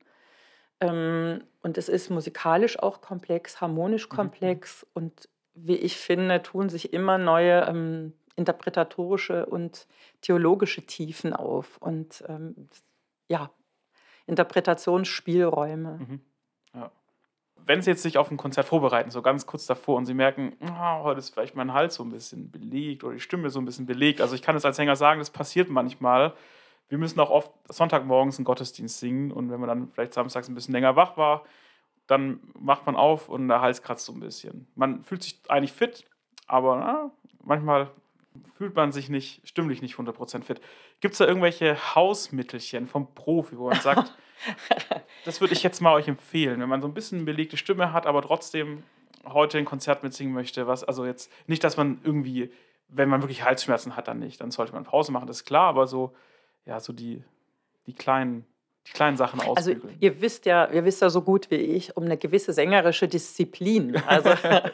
Ähm, 0.82 1.44
und 1.62 1.78
es 1.78 1.88
ist 1.88 2.10
musikalisch 2.10 2.78
auch 2.80 3.02
komplex, 3.02 3.62
harmonisch 3.62 4.10
mhm. 4.10 4.16
komplex. 4.16 4.84
Mhm. 4.84 4.90
Und 4.94 5.30
wie 5.54 5.78
ich 5.78 5.98
finde, 5.98 6.44
tun 6.44 6.70
sich 6.70 6.94
immer 6.94 7.18
neue 7.18 7.62
ähm, 7.62 8.14
interpretatorische 8.36 9.46
und 9.46 9.88
theologische 10.22 10.86
Tiefen 10.86 11.34
auf 11.34 11.78
und 11.78 12.24
ähm, 12.28 12.70
ja, 13.28 13.50
Interpretationsspielräume. 14.28 16.00
Mhm. 16.00 16.22
Ja. 16.74 16.92
Wenn 17.66 17.82
Sie 17.82 17.90
jetzt 17.90 18.04
sich 18.04 18.18
auf 18.18 18.30
ein 18.30 18.38
Konzert 18.38 18.68
vorbereiten, 18.68 19.10
so 19.10 19.22
ganz 19.22 19.46
kurz 19.46 19.66
davor, 19.66 19.98
und 19.98 20.06
Sie 20.06 20.14
merken, 20.14 20.56
oh, 20.62 21.04
heute 21.04 21.20
ist 21.20 21.32
vielleicht 21.32 21.56
mein 21.56 21.74
Hals 21.74 21.96
so 21.96 22.04
ein 22.04 22.10
bisschen 22.10 22.52
belegt 22.52 23.04
oder 23.04 23.14
die 23.14 23.20
Stimme 23.20 23.50
so 23.50 23.60
ein 23.60 23.66
bisschen 23.66 23.86
belegt. 23.86 24.22
Also 24.22 24.36
ich 24.36 24.42
kann 24.42 24.56
es 24.56 24.66
als 24.66 24.76
Sänger 24.76 24.96
sagen, 24.96 25.20
das 25.20 25.30
passiert 25.30 25.70
manchmal. 25.70 26.34
Wir 26.90 26.98
müssen 26.98 27.20
auch 27.20 27.32
oft 27.32 27.52
Sonntagmorgens 27.70 28.38
einen 28.38 28.46
Gottesdienst 28.46 29.00
singen 29.00 29.32
und 29.32 29.50
wenn 29.50 29.60
man 29.60 29.70
dann 29.70 29.88
vielleicht 29.90 30.14
samstags 30.14 30.48
ein 30.48 30.56
bisschen 30.56 30.74
länger 30.74 30.96
wach 30.96 31.18
war, 31.18 31.44
dann 32.06 32.40
macht 32.60 32.86
man 32.86 32.96
auf 32.96 33.30
und 33.30 33.48
der 33.48 33.62
Hals 33.62 33.82
kratzt 33.82 34.06
so 34.06 34.14
ein 34.14 34.20
bisschen. 34.20 34.68
Man 34.76 35.04
fühlt 35.04 35.24
sich 35.24 35.42
eigentlich 35.48 35.74
fit, 35.74 36.06
aber 36.46 36.78
na, 36.78 37.12
manchmal 37.44 37.90
fühlt 38.58 38.76
man 38.76 38.92
sich 38.92 39.10
nicht, 39.10 39.48
stimmlich 39.48 39.82
nicht 39.82 39.96
100% 39.96 40.44
fit. 40.44 40.62
Gibt 41.02 41.14
es 41.14 41.18
da 41.20 41.26
irgendwelche 41.26 41.96
Hausmittelchen 41.96 42.88
vom 42.88 43.14
Profi, 43.14 43.58
wo 43.58 43.70
man 43.70 43.80
sagt, 43.80 44.16
das 45.26 45.42
würde 45.42 45.54
ich 45.54 45.64
jetzt 45.64 45.82
mal 45.82 45.94
euch 45.94 46.08
empfehlen, 46.08 46.60
wenn 46.60 46.70
man 46.70 46.82
so 46.82 46.88
ein 46.88 46.94
bisschen 46.94 47.26
belegte 47.26 47.58
Stimme 47.58 47.94
hat, 47.94 48.06
aber 48.06 48.22
trotzdem 48.22 48.84
heute 49.26 49.58
ein 49.58 49.66
Konzert 49.66 50.04
mitsingen 50.04 50.34
möchte, 50.34 50.68
was, 50.68 50.84
also 50.84 51.06
jetzt 51.06 51.32
nicht, 51.48 51.64
dass 51.64 51.78
man 51.78 52.00
irgendwie, 52.04 52.52
wenn 52.88 53.10
man 53.10 53.22
wirklich 53.22 53.44
Halsschmerzen 53.44 53.96
hat, 53.96 54.08
dann 54.08 54.20
nicht, 54.20 54.42
dann 54.42 54.52
sollte 54.52 54.74
man 54.74 54.84
Pause 54.84 55.12
machen, 55.12 55.28
das 55.28 55.38
ist 55.38 55.46
klar, 55.46 55.68
aber 55.68 55.88
so, 55.88 56.16
ja, 56.66 56.80
so 56.80 56.94
die, 56.94 57.24
die 57.88 57.94
kleinen 57.94 58.46
die 58.88 58.92
kleinen 58.92 59.18
Sachen 59.18 59.40
ausbügeln. 59.42 59.82
Also 59.84 59.98
ihr 60.00 60.22
wisst 60.22 60.46
ja, 60.46 60.70
ihr 60.72 60.86
wisst 60.86 61.02
ja 61.02 61.10
so 61.10 61.22
gut 61.22 61.50
wie 61.50 61.56
ich 61.56 61.98
um 61.98 62.04
eine 62.04 62.18
gewisse 62.18 62.54
sängerische 62.54 63.08
Disziplin. 63.08 64.02
Also, 64.08 64.30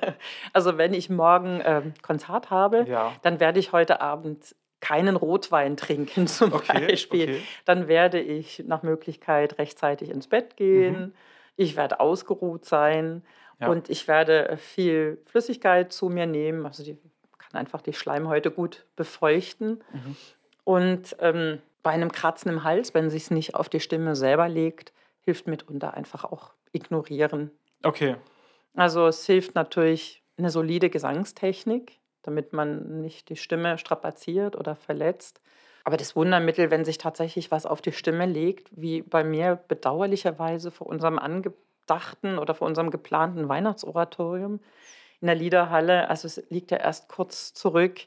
also 0.53 0.77
wenn 0.77 0.94
ich 0.94 1.10
morgen 1.10 1.62
ähm, 1.63 1.94
Konzert 2.01 2.50
habe, 2.50 2.86
ja. 2.88 3.13
dann 3.22 3.39
werde 3.39 3.60
ich 3.60 3.72
heute 3.72 4.01
Abend 4.01 4.56
keinen 4.82 5.15
Rotwein 5.15 5.77
trinken 5.77 6.27
zum 6.27 6.53
okay, 6.53 6.88
Beispiel. 6.88 7.24
Okay. 7.24 7.41
Dann 7.65 7.88
werde 7.88 8.20
ich 8.20 8.63
nach 8.68 8.84
Möglichkeit 8.84 9.58
rechtzeitig 9.58 10.10
ins 10.10 10.27
Bett 10.27 10.58
gehen. 10.58 11.00
Mhm. 11.00 11.13
Ich 11.56 11.75
werde 11.77 12.00
ausgeruht 12.00 12.65
sein 12.65 13.24
ja. 13.60 13.70
und 13.70 13.89
ich 13.89 14.08
werde 14.08 14.58
viel 14.58 15.22
Flüssigkeit 15.25 15.94
zu 15.94 16.10
mir 16.10 16.25
nehmen. 16.25 16.65
Also 16.65 16.84
die 16.84 16.98
kann 17.38 17.60
einfach 17.60 17.82
die 17.82 17.94
Schleimhäute 17.94 18.51
gut 18.51 18.86
befeuchten. 18.96 19.84
Mhm. 19.94 20.15
Und 20.63 21.15
ähm, 21.20 21.60
bei 21.83 21.91
einem 21.91 22.11
Kratzen 22.11 22.51
im 22.51 22.63
Hals, 22.63 22.93
wenn 22.93 23.09
sich 23.09 23.23
es 23.23 23.31
nicht 23.31 23.55
auf 23.55 23.69
die 23.69 23.79
Stimme 23.79 24.15
selber 24.15 24.47
legt, 24.47 24.93
hilft 25.21 25.47
mitunter 25.47 25.93
einfach 25.93 26.23
auch 26.23 26.51
ignorieren. 26.71 27.51
Okay. 27.83 28.15
Also 28.75 29.07
es 29.07 29.25
hilft 29.25 29.55
natürlich 29.55 30.23
eine 30.38 30.50
solide 30.50 30.89
Gesangstechnik, 30.89 32.00
damit 32.23 32.53
man 32.53 33.01
nicht 33.01 33.29
die 33.29 33.35
Stimme 33.35 33.77
strapaziert 33.77 34.55
oder 34.55 34.75
verletzt. 34.75 35.41
Aber 35.83 35.97
das 35.97 36.15
Wundermittel, 36.15 36.69
wenn 36.69 36.85
sich 36.85 36.97
tatsächlich 36.97 37.51
was 37.51 37.65
auf 37.65 37.81
die 37.81 37.91
Stimme 37.91 38.25
legt, 38.25 38.69
wie 38.71 39.01
bei 39.01 39.23
mir 39.23 39.55
bedauerlicherweise 39.67 40.71
vor 40.71 40.88
unserem 40.88 41.17
angedachten 41.17 42.38
oder 42.38 42.53
vor 42.53 42.67
unserem 42.67 42.91
geplanten 42.91 43.50
Weihnachtsoratorium 43.50 44.59
in 45.21 45.27
der 45.27 45.35
Liederhalle, 45.35 46.09
also 46.09 46.27
es 46.27 46.43
liegt 46.50 46.71
ja 46.71 46.77
erst 46.77 47.09
kurz 47.09 47.53
zurück, 47.53 48.01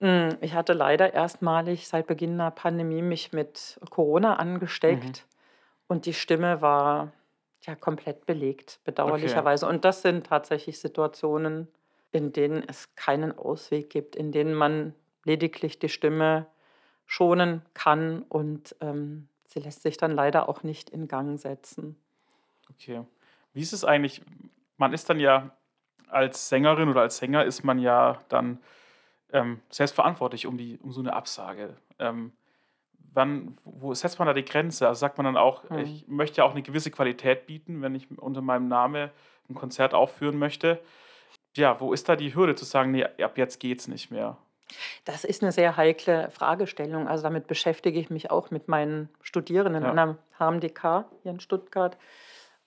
ich 0.00 0.54
hatte 0.54 0.72
leider 0.72 1.12
erstmalig 1.12 1.86
seit 1.86 2.06
Beginn 2.06 2.38
der 2.38 2.50
Pandemie 2.52 3.02
mich 3.02 3.32
mit 3.32 3.78
Corona 3.90 4.32
Mhm. 4.34 4.40
angesteckt 4.40 5.26
und 5.88 6.06
die 6.06 6.14
Stimme 6.14 6.62
war 6.62 7.12
ja 7.62 7.74
komplett 7.74 8.24
belegt, 8.24 8.80
bedauerlicherweise. 8.84 9.66
Und 9.66 9.84
das 9.84 10.00
sind 10.00 10.26
tatsächlich 10.26 10.80
Situationen, 10.80 11.68
in 12.12 12.32
denen 12.32 12.64
es 12.66 12.94
keinen 12.96 13.36
Ausweg 13.36 13.90
gibt, 13.90 14.16
in 14.16 14.32
denen 14.32 14.54
man 14.54 14.94
lediglich 15.24 15.78
die 15.78 15.90
Stimme 15.90 16.46
schonen 17.06 17.62
kann 17.74 18.22
und 18.22 18.74
ähm, 18.80 19.28
sie 19.46 19.60
lässt 19.60 19.82
sich 19.82 19.98
dann 19.98 20.12
leider 20.12 20.48
auch 20.48 20.62
nicht 20.62 20.88
in 20.90 21.08
Gang 21.08 21.38
setzen. 21.38 21.96
Okay. 22.70 23.02
Wie 23.52 23.60
ist 23.60 23.72
es 23.74 23.84
eigentlich? 23.84 24.22
Man 24.78 24.94
ist 24.94 25.10
dann 25.10 25.20
ja 25.20 25.50
als 26.08 26.48
Sängerin 26.48 26.88
oder 26.88 27.02
als 27.02 27.18
Sänger 27.18 27.44
ist 27.44 27.64
man 27.64 27.78
ja 27.78 28.18
dann 28.28 28.58
ähm, 29.32 29.60
selbstverantwortlich 29.70 30.46
um, 30.46 30.56
die, 30.56 30.78
um 30.82 30.92
so 30.92 31.00
eine 31.00 31.12
Absage. 31.12 31.76
Ähm, 31.98 32.32
wann, 33.12 33.56
wo 33.64 33.94
setzt 33.94 34.18
man 34.18 34.26
da 34.26 34.34
die 34.34 34.44
Grenze? 34.44 34.88
Also 34.88 35.00
sagt 35.00 35.18
man 35.18 35.24
dann 35.24 35.36
auch, 35.36 35.68
mhm. 35.68 35.78
ich 35.78 36.08
möchte 36.08 36.38
ja 36.38 36.44
auch 36.44 36.52
eine 36.52 36.62
gewisse 36.62 36.90
Qualität 36.90 37.46
bieten, 37.46 37.82
wenn 37.82 37.94
ich 37.94 38.06
unter 38.18 38.42
meinem 38.42 38.68
Namen 38.68 39.10
ein 39.48 39.54
Konzert 39.54 39.94
aufführen 39.94 40.38
möchte. 40.38 40.80
Ja, 41.56 41.80
wo 41.80 41.92
ist 41.92 42.08
da 42.08 42.16
die 42.16 42.34
Hürde 42.34 42.54
zu 42.54 42.64
sagen, 42.64 42.92
nee, 42.92 43.04
ab 43.04 43.36
jetzt 43.36 43.58
geht 43.58 43.80
es 43.80 43.88
nicht 43.88 44.10
mehr? 44.10 44.36
Das 45.04 45.24
ist 45.24 45.42
eine 45.42 45.50
sehr 45.50 45.76
heikle 45.76 46.30
Fragestellung. 46.30 47.08
Also 47.08 47.24
damit 47.24 47.48
beschäftige 47.48 47.98
ich 47.98 48.08
mich 48.08 48.30
auch 48.30 48.52
mit 48.52 48.68
meinen 48.68 49.08
Studierenden 49.20 49.82
ja. 49.82 49.90
an 49.90 49.96
der 49.96 50.18
HMDK 50.38 51.06
hier 51.22 51.32
in 51.32 51.40
Stuttgart. 51.40 51.98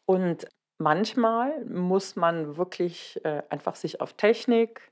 Und 0.06 0.48
manchmal 0.78 1.64
muss 1.66 2.18
man 2.18 2.58
wirklich 2.58 3.24
äh, 3.24 3.44
einfach 3.50 3.76
sich 3.76 4.02
auf 4.02 4.14
Technik, 4.14 4.92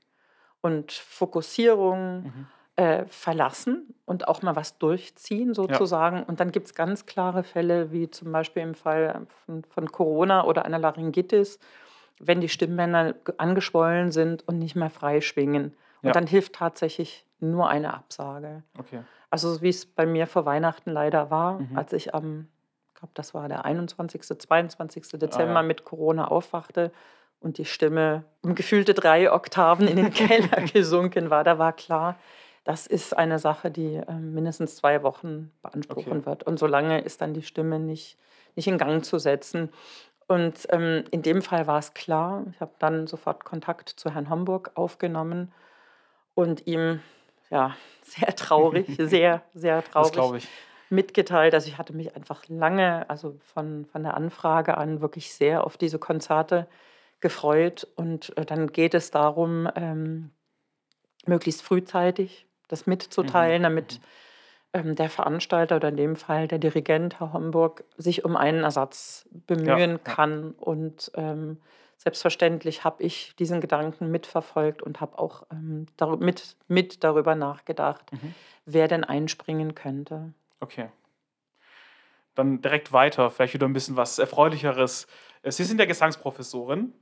und 0.62 0.92
Fokussierung 0.92 2.22
mhm. 2.22 2.46
äh, 2.76 3.04
verlassen 3.06 3.94
und 4.06 4.28
auch 4.28 4.40
mal 4.40 4.56
was 4.56 4.78
durchziehen 4.78 5.52
sozusagen. 5.52 6.18
Ja. 6.18 6.22
Und 6.22 6.40
dann 6.40 6.52
gibt 6.52 6.68
es 6.68 6.74
ganz 6.74 7.04
klare 7.04 7.42
Fälle, 7.42 7.92
wie 7.92 8.10
zum 8.10 8.32
Beispiel 8.32 8.62
im 8.62 8.74
Fall 8.74 9.26
von, 9.44 9.64
von 9.64 9.92
Corona 9.92 10.44
oder 10.44 10.64
einer 10.64 10.78
Laryngitis, 10.78 11.58
wenn 12.18 12.40
die 12.40 12.48
Stimmbänder 12.48 13.14
angeschwollen 13.36 14.12
sind 14.12 14.46
und 14.48 14.58
nicht 14.58 14.76
mehr 14.76 14.90
frei 14.90 15.20
schwingen. 15.20 15.74
Und 16.00 16.08
ja. 16.08 16.12
dann 16.12 16.26
hilft 16.26 16.54
tatsächlich 16.54 17.26
nur 17.40 17.68
eine 17.68 17.92
Absage. 17.92 18.62
Okay. 18.78 19.02
Also 19.30 19.60
wie 19.62 19.68
es 19.68 19.86
bei 19.86 20.06
mir 20.06 20.26
vor 20.26 20.46
Weihnachten 20.46 20.90
leider 20.90 21.30
war, 21.30 21.58
mhm. 21.58 21.76
als 21.76 21.92
ich 21.92 22.14
am, 22.14 22.48
ich 22.88 23.00
glaube, 23.00 23.12
das 23.14 23.34
war 23.34 23.48
der 23.48 23.64
21., 23.64 24.22
22. 24.22 25.08
Dezember 25.18 25.56
ah, 25.56 25.62
ja. 25.62 25.62
mit 25.62 25.84
Corona 25.84 26.28
aufwachte 26.28 26.92
und 27.42 27.58
die 27.58 27.64
Stimme 27.64 28.24
um 28.42 28.54
gefühlte 28.54 28.94
drei 28.94 29.32
Oktaven 29.32 29.86
in 29.88 29.96
den 29.96 30.10
Keller 30.14 30.62
gesunken 30.72 31.30
war, 31.30 31.44
da 31.44 31.58
war 31.58 31.72
klar, 31.72 32.16
das 32.64 32.86
ist 32.86 33.16
eine 33.16 33.38
Sache, 33.38 33.70
die 33.70 33.96
äh, 33.96 34.12
mindestens 34.12 34.76
zwei 34.76 35.02
Wochen 35.02 35.50
beanspruchen 35.62 36.18
okay. 36.18 36.26
wird. 36.26 36.42
Und 36.44 36.58
solange 36.58 37.00
ist 37.00 37.20
dann 37.20 37.34
die 37.34 37.42
Stimme 37.42 37.80
nicht, 37.80 38.16
nicht 38.54 38.68
in 38.68 38.78
Gang 38.78 39.04
zu 39.04 39.18
setzen. 39.18 39.70
Und 40.28 40.66
ähm, 40.70 41.04
in 41.10 41.22
dem 41.22 41.42
Fall 41.42 41.66
war 41.66 41.78
es 41.78 41.94
klar. 41.94 42.44
Ich 42.52 42.60
habe 42.60 42.72
dann 42.78 43.06
sofort 43.06 43.44
Kontakt 43.44 43.88
zu 43.88 44.14
Herrn 44.14 44.30
Homburg 44.30 44.70
aufgenommen 44.74 45.52
und 46.34 46.66
ihm 46.66 47.00
ja, 47.50 47.76
sehr 48.02 48.34
traurig, 48.36 48.86
sehr, 48.98 49.42
sehr 49.54 49.82
traurig 49.82 50.48
mitgeteilt. 50.88 51.54
Also 51.54 51.68
ich 51.68 51.78
hatte 51.78 51.94
mich 51.94 52.14
einfach 52.14 52.44
lange, 52.48 53.08
also 53.10 53.36
von, 53.54 53.86
von 53.86 54.02
der 54.04 54.14
Anfrage 54.14 54.76
an, 54.76 55.00
wirklich 55.00 55.34
sehr 55.34 55.64
auf 55.64 55.76
diese 55.76 55.98
Konzerte 55.98 56.68
gefreut. 57.22 57.88
Und 57.96 58.36
äh, 58.36 58.44
dann 58.44 58.66
geht 58.66 58.92
es 58.92 59.10
darum, 59.10 59.68
ähm, 59.74 60.30
möglichst 61.24 61.62
frühzeitig 61.62 62.46
das 62.68 62.86
mitzuteilen, 62.86 63.62
mhm. 63.62 63.64
damit 63.64 64.00
mhm. 64.74 64.80
ähm, 64.80 64.96
der 64.96 65.08
Veranstalter 65.08 65.76
oder 65.76 65.88
in 65.88 65.96
dem 65.96 66.16
Fall 66.16 66.48
der 66.48 66.58
Dirigent, 66.58 67.20
Herr 67.20 67.32
Homburg, 67.32 67.84
sich 67.96 68.24
um 68.24 68.36
einen 68.36 68.64
Ersatz 68.64 69.28
bemühen 69.30 69.92
ja, 69.92 69.98
kann 69.98 70.52
und 70.52 71.10
ähm, 71.14 71.58
selbstverständlich 71.96 72.82
habe 72.82 73.02
ich 73.02 73.36
diesen 73.36 73.60
Gedanken 73.60 74.10
mitverfolgt 74.10 74.82
und 74.82 75.00
habe 75.00 75.18
auch 75.18 75.46
ähm, 75.52 75.86
mit, 76.18 76.56
mit 76.66 77.04
darüber 77.04 77.36
nachgedacht, 77.36 78.12
mhm. 78.12 78.34
wer 78.64 78.88
denn 78.88 79.04
einspringen 79.04 79.74
könnte. 79.74 80.32
Okay. 80.58 80.88
Dann 82.34 82.62
direkt 82.62 82.92
weiter, 82.92 83.30
vielleicht 83.30 83.54
wieder 83.54 83.68
ein 83.68 83.74
bisschen 83.74 83.96
was 83.96 84.18
Erfreulicheres. 84.18 85.06
Äh, 85.42 85.52
Sie 85.52 85.64
sind 85.64 85.78
ja 85.78 85.86
Gesangsprofessorin 85.86 86.92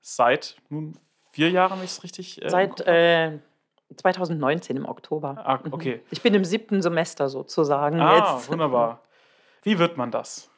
seit 0.00 0.56
nun 0.68 0.96
vier 1.30 1.50
Jahren, 1.50 1.78
wenn 1.78 1.84
ich 1.84 1.92
es 1.92 2.02
richtig. 2.02 2.42
Äh, 2.42 2.50
seit 2.50 2.80
äh, 2.82 3.38
2019 3.96 4.76
im 4.76 4.86
Oktober. 4.86 5.42
Ah, 5.44 5.60
mhm. 5.64 5.72
okay. 5.72 6.02
Ich 6.10 6.22
bin 6.22 6.34
im 6.34 6.44
siebten 6.44 6.82
Semester 6.82 7.28
sozusagen 7.28 8.00
ah, 8.00 8.34
jetzt. 8.34 8.50
wunderbar. 8.50 9.02
Wie 9.62 9.78
wird 9.78 9.96
man 9.96 10.10
das? 10.10 10.50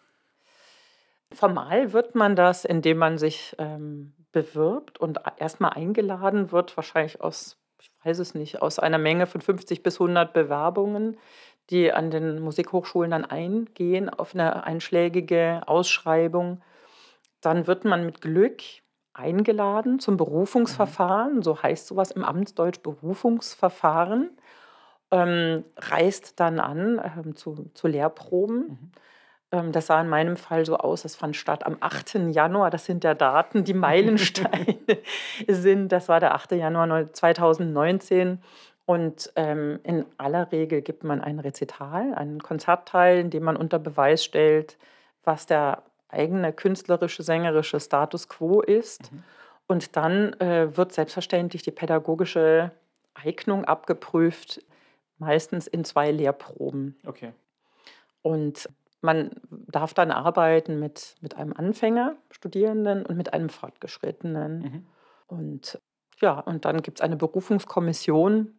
Formal 1.32 1.92
wird 1.92 2.14
man 2.14 2.36
das, 2.36 2.64
indem 2.64 2.98
man 2.98 3.18
sich 3.18 3.56
ähm, 3.58 4.12
bewirbt 4.32 4.98
und 4.98 5.20
erstmal 5.38 5.72
eingeladen 5.72 6.52
wird, 6.52 6.76
wahrscheinlich 6.76 7.20
aus, 7.20 7.58
ich 7.80 7.90
weiß 8.04 8.18
es 8.18 8.34
nicht, 8.34 8.60
aus 8.60 8.78
einer 8.78 8.98
Menge 8.98 9.26
von 9.26 9.40
50 9.40 9.82
bis 9.82 9.94
100 9.94 10.32
Bewerbungen, 10.32 11.18
die 11.70 11.92
an 11.92 12.10
den 12.10 12.40
Musikhochschulen 12.40 13.12
dann 13.12 13.24
eingehen 13.24 14.10
auf 14.10 14.34
eine 14.34 14.64
einschlägige 14.64 15.62
Ausschreibung. 15.66 16.62
Dann 17.40 17.66
wird 17.66 17.84
man 17.84 18.04
mit 18.04 18.20
Glück 18.20 18.62
eingeladen 19.14 19.98
zum 19.98 20.16
Berufungsverfahren, 20.16 21.42
so 21.42 21.62
heißt 21.62 21.86
sowas 21.86 22.10
im 22.10 22.24
Amtsdeutsch 22.24 22.80
Berufungsverfahren, 22.82 24.30
ähm, 25.10 25.64
reist 25.76 26.40
dann 26.40 26.58
an 26.58 27.00
ähm, 27.18 27.36
zu, 27.36 27.70
zu 27.74 27.88
Lehrproben. 27.88 28.56
Mhm. 28.56 28.92
Ähm, 29.52 29.72
das 29.72 29.86
sah 29.86 30.00
in 30.00 30.08
meinem 30.08 30.36
Fall 30.36 30.64
so 30.64 30.78
aus, 30.78 31.04
es 31.04 31.14
fand 31.14 31.36
statt 31.36 31.66
am 31.66 31.76
8. 31.80 32.14
Januar, 32.30 32.70
das 32.70 32.86
sind 32.86 33.04
ja 33.04 33.14
Daten, 33.14 33.64
die 33.64 33.74
Meilensteine 33.74 34.78
sind, 35.46 35.92
das 35.92 36.08
war 36.08 36.18
der 36.18 36.34
8. 36.34 36.52
Januar 36.52 37.12
2019. 37.12 38.40
Und 38.84 39.32
ähm, 39.36 39.78
in 39.84 40.04
aller 40.18 40.50
Regel 40.50 40.82
gibt 40.82 41.04
man 41.04 41.20
ein 41.20 41.38
Rezital, 41.38 42.14
einen 42.14 42.42
Konzertteil, 42.42 43.20
in 43.20 43.30
dem 43.30 43.44
man 43.44 43.56
unter 43.56 43.78
Beweis 43.78 44.24
stellt, 44.24 44.76
was 45.22 45.46
der 45.46 45.84
eigene 46.12 46.52
künstlerische, 46.52 47.22
sängerische 47.22 47.80
Status 47.80 48.28
quo 48.28 48.60
ist. 48.60 49.12
Mhm. 49.12 49.24
Und 49.66 49.96
dann 49.96 50.34
äh, 50.34 50.76
wird 50.76 50.92
selbstverständlich 50.92 51.62
die 51.62 51.70
pädagogische 51.70 52.72
Eignung 53.14 53.64
abgeprüft, 53.64 54.62
meistens 55.18 55.66
in 55.66 55.84
zwei 55.84 56.10
Lehrproben. 56.10 56.96
Okay. 57.06 57.32
Und 58.22 58.68
man 59.00 59.30
darf 59.50 59.94
dann 59.94 60.10
arbeiten 60.10 60.78
mit, 60.78 61.16
mit 61.20 61.36
einem 61.36 61.52
Anfänger, 61.52 62.16
Studierenden 62.30 63.04
und 63.04 63.16
mit 63.16 63.32
einem 63.32 63.48
Fortgeschrittenen. 63.48 64.58
Mhm. 64.58 64.86
Und 65.26 65.80
ja, 66.20 66.38
und 66.38 66.64
dann 66.64 66.82
gibt 66.82 66.98
es 66.98 67.02
eine 67.02 67.16
Berufungskommission, 67.16 68.54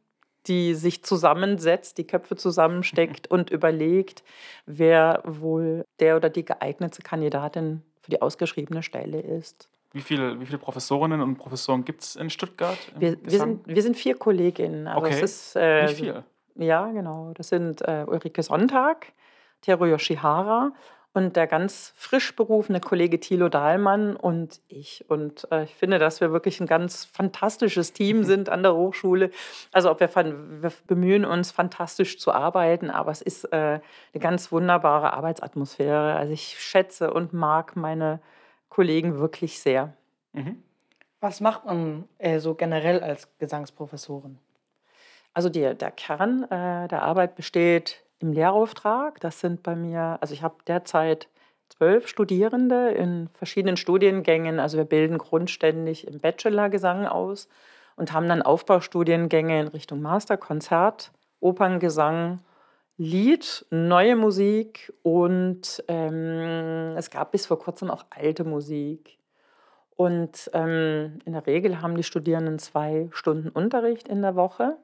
die 0.47 0.73
sich 0.75 1.03
zusammensetzt, 1.03 1.97
die 1.97 2.05
Köpfe 2.05 2.35
zusammensteckt 2.35 3.29
und 3.29 3.49
überlegt, 3.49 4.23
wer 4.65 5.21
wohl 5.25 5.85
der 5.99 6.17
oder 6.17 6.29
die 6.29 6.45
geeignete 6.45 7.01
Kandidatin 7.01 7.81
für 8.01 8.11
die 8.11 8.21
ausgeschriebene 8.21 8.83
Stelle 8.83 9.21
ist. 9.21 9.69
Wie 9.93 10.01
viele, 10.01 10.39
wie 10.39 10.45
viele 10.45 10.57
Professorinnen 10.57 11.21
und 11.21 11.37
Professoren 11.37 11.85
gibt 11.85 12.01
es 12.01 12.15
in 12.15 12.29
Stuttgart? 12.29 12.77
Wir, 12.97 13.17
wir, 13.21 13.39
sind, 13.39 13.67
wir 13.67 13.81
sind 13.81 13.95
vier 13.95 14.15
Kolleginnen. 14.15 14.87
Also 14.87 15.05
okay. 15.05 15.21
Ist, 15.21 15.55
äh, 15.55 15.83
Nicht 15.83 15.97
viel. 15.97 16.23
Ja, 16.55 16.91
genau. 16.91 17.31
Das 17.35 17.49
sind 17.49 17.81
äh, 17.81 18.03
Ulrike 18.07 18.41
Sonntag, 18.43 19.13
Teru 19.61 19.85
Yoshihara 19.85 20.73
und 21.13 21.35
der 21.35 21.45
ganz 21.45 21.93
frisch 21.95 22.35
berufene 22.35 22.79
Kollege 22.79 23.19
Thilo 23.19 23.47
Dahlmann 23.47 24.15
und 24.15 24.61
ich. 24.67 25.05
Und 25.09 25.47
äh, 25.51 25.63
ich 25.63 25.75
finde, 25.75 25.99
dass 25.99 26.21
wir 26.21 26.31
wirklich 26.31 26.59
ein 26.59 26.65
ganz 26.65 27.05
fantastisches 27.05 27.93
Team 27.93 28.23
sind 28.23 28.49
an 28.49 28.63
der 28.63 28.73
Hochschule. 28.73 29.29
Also 29.71 29.91
ob 29.91 29.99
wir, 29.99 30.09
wir 30.15 30.71
bemühen 30.87 31.23
uns, 31.23 31.51
fantastisch 31.51 32.17
zu 32.17 32.31
arbeiten, 32.31 32.89
aber 32.89 33.11
es 33.11 33.21
ist 33.21 33.45
äh, 33.45 33.55
eine 33.55 33.81
ganz 34.19 34.51
wunderbare 34.51 35.13
Arbeitsatmosphäre. 35.13 36.15
Also 36.15 36.33
ich 36.33 36.59
schätze 36.59 37.13
und 37.13 37.31
mag 37.31 37.75
meine 37.75 38.19
Kollegen 38.69 39.19
wirklich 39.19 39.59
sehr. 39.59 39.93
Mhm. 40.31 40.63
Was 41.19 41.41
macht 41.41 41.65
man 41.65 42.05
äh, 42.17 42.39
so 42.39 42.55
generell 42.55 43.01
als 43.03 43.29
Gesangsprofessorin? 43.37 44.39
Also 45.35 45.49
die, 45.49 45.75
der 45.75 45.91
Kern 45.91 46.43
äh, 46.43 46.87
der 46.87 47.03
Arbeit 47.03 47.35
besteht 47.35 48.02
im 48.23 48.31
Lehrauftrag. 48.31 49.19
Das 49.19 49.39
sind 49.39 49.61
bei 49.61 49.75
mir, 49.75 50.17
also 50.21 50.33
ich 50.33 50.41
habe 50.41 50.55
derzeit 50.65 51.27
zwölf 51.69 52.07
Studierende 52.07 52.91
in 52.91 53.29
verschiedenen 53.33 53.77
Studiengängen. 53.77 54.59
Also 54.59 54.77
wir 54.77 54.85
bilden 54.85 55.17
grundständig 55.17 56.07
im 56.07 56.19
Bachelor 56.19 56.69
Gesang 56.69 57.05
aus 57.05 57.49
und 57.95 58.13
haben 58.13 58.27
dann 58.27 58.41
Aufbaustudiengänge 58.41 59.59
in 59.59 59.67
Richtung 59.67 60.01
Master, 60.01 60.37
Konzert, 60.37 61.11
Operngesang, 61.39 62.39
Lied, 62.97 63.65
neue 63.69 64.15
Musik 64.15 64.93
und 65.01 65.83
ähm, 65.87 66.95
es 66.95 67.09
gab 67.09 67.31
bis 67.31 67.47
vor 67.47 67.59
kurzem 67.59 67.89
auch 67.91 68.05
alte 68.11 68.43
Musik. 68.43 69.17
Und 69.95 70.49
ähm, 70.53 71.19
in 71.25 71.33
der 71.33 71.45
Regel 71.45 71.81
haben 71.81 71.95
die 71.97 72.03
Studierenden 72.03 72.59
zwei 72.59 73.09
Stunden 73.11 73.49
Unterricht 73.49 74.07
in 74.07 74.21
der 74.21 74.35
Woche 74.35 74.77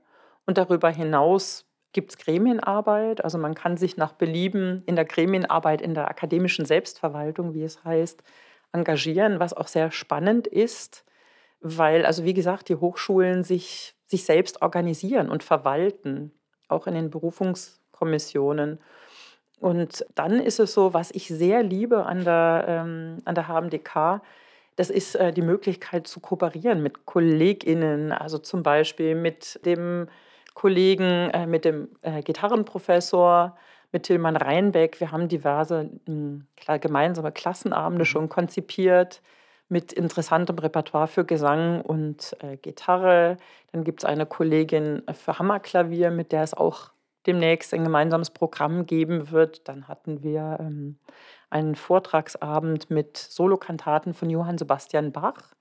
und 0.46 0.58
darüber 0.58 0.90
hinaus 0.90 1.69
gibt 1.94 2.12
es 2.12 2.18
Gremienarbeit. 2.18 3.24
Also 3.24 3.38
man 3.38 3.56
kann 3.56 3.78
sich 3.78 3.98
nach 3.98 4.14
Belieben 4.14 4.84
in 4.86 4.96
der 4.96 5.06
Gremienarbeit, 5.06 5.82
in 5.82 5.94
der 5.94 6.10
akademischen 6.10 6.66
Selbstverwaltung, 6.66 7.54
wie 7.54 7.64
es 7.64 7.84
heißt, 7.84 8.24
engagieren, 8.72 9.40
was 9.40 9.54
auch 9.54 9.68
sehr 9.68 9.92
spannend 9.92 10.48
ist, 10.48 11.04
weil, 11.60 12.06
also 12.06 12.24
wie 12.24 12.34
gesagt, 12.34 12.70
die 12.70 12.76
Hochschulen 12.76 13.44
sich, 13.44 13.96
sich 14.06 14.26
selbst 14.26 14.62
organisieren 14.62 15.30
und 15.30 15.44
verwalten, 15.44 16.32
auch 16.68 16.88
in 16.88 16.94
den 16.94 17.10
Berufungskommissionen. 17.10 18.80
Und 19.60 20.06
dann 20.16 20.40
ist 20.40 20.60
es 20.60 20.74
so, 20.74 20.94
was 20.94 21.12
ich 21.12 21.28
sehr 21.28 21.64
liebe 21.64 22.06
an 22.06 22.24
der, 22.24 22.66
ähm, 22.68 23.18
an 23.26 23.36
der 23.36 23.48
HMDK, 23.48 24.22
das 24.78 24.90
ist 24.90 25.16
äh, 25.16 25.34
die 25.34 25.42
Möglichkeit 25.42 26.08
zu 26.08 26.22
kooperieren 26.22 26.82
mit 26.82 27.06
KollegInnen, 27.06 28.14
also 28.14 28.38
zum 28.38 28.64
Beispiel 28.64 29.16
mit 29.16 29.60
dem 29.66 30.08
Kollegen, 30.60 31.30
äh, 31.30 31.48
mit 31.48 31.64
dem 31.64 31.88
äh, 32.02 32.22
Gitarrenprofessor, 32.22 33.56
mit 33.94 34.04
Tilman 34.04 34.36
Reinbeck. 34.36 35.00
Wir 35.00 35.14
haben 35.14 35.30
diverse 35.30 35.90
mh, 36.06 36.42
hm, 36.66 36.82
gemeinsame 36.82 37.32
Klassenabende 37.32 38.04
mhm. 38.04 38.08
schon 38.08 38.28
konzipiert 38.28 39.22
mit 39.70 39.94
interessantem 39.94 40.60
Repertoire 40.60 41.08
für 41.08 41.24
Gesang 41.24 41.80
und 41.80 42.36
äh, 42.42 42.58
Gitarre. 42.58 43.38
Dann 43.72 43.86
gibt 43.86 44.02
es 44.02 44.06
eine 44.06 44.26
Kollegin 44.26 45.04
für 45.14 45.40
Hammerklavier, 45.40 46.12
mit 46.12 46.34
der 46.34 46.44
es 46.44 46.54
auch 46.54 46.92
demnächst 47.26 47.74
ein 47.74 47.86
gemeinsames 47.86 48.32
Programm 48.32 48.86
geben 48.86 49.32
wird. 49.32 49.66
Dann 49.70 49.88
hatten 49.88 50.24
wir 50.24 50.58
ähm, 50.60 51.00
einen 51.50 51.76
Vortragsabend 51.76 52.90
mit 52.90 53.16
Solokantaten 53.16 54.14
von 54.14 54.30
Johann 54.30 54.58
Sebastian 54.58 55.14
Bach. 55.14 55.54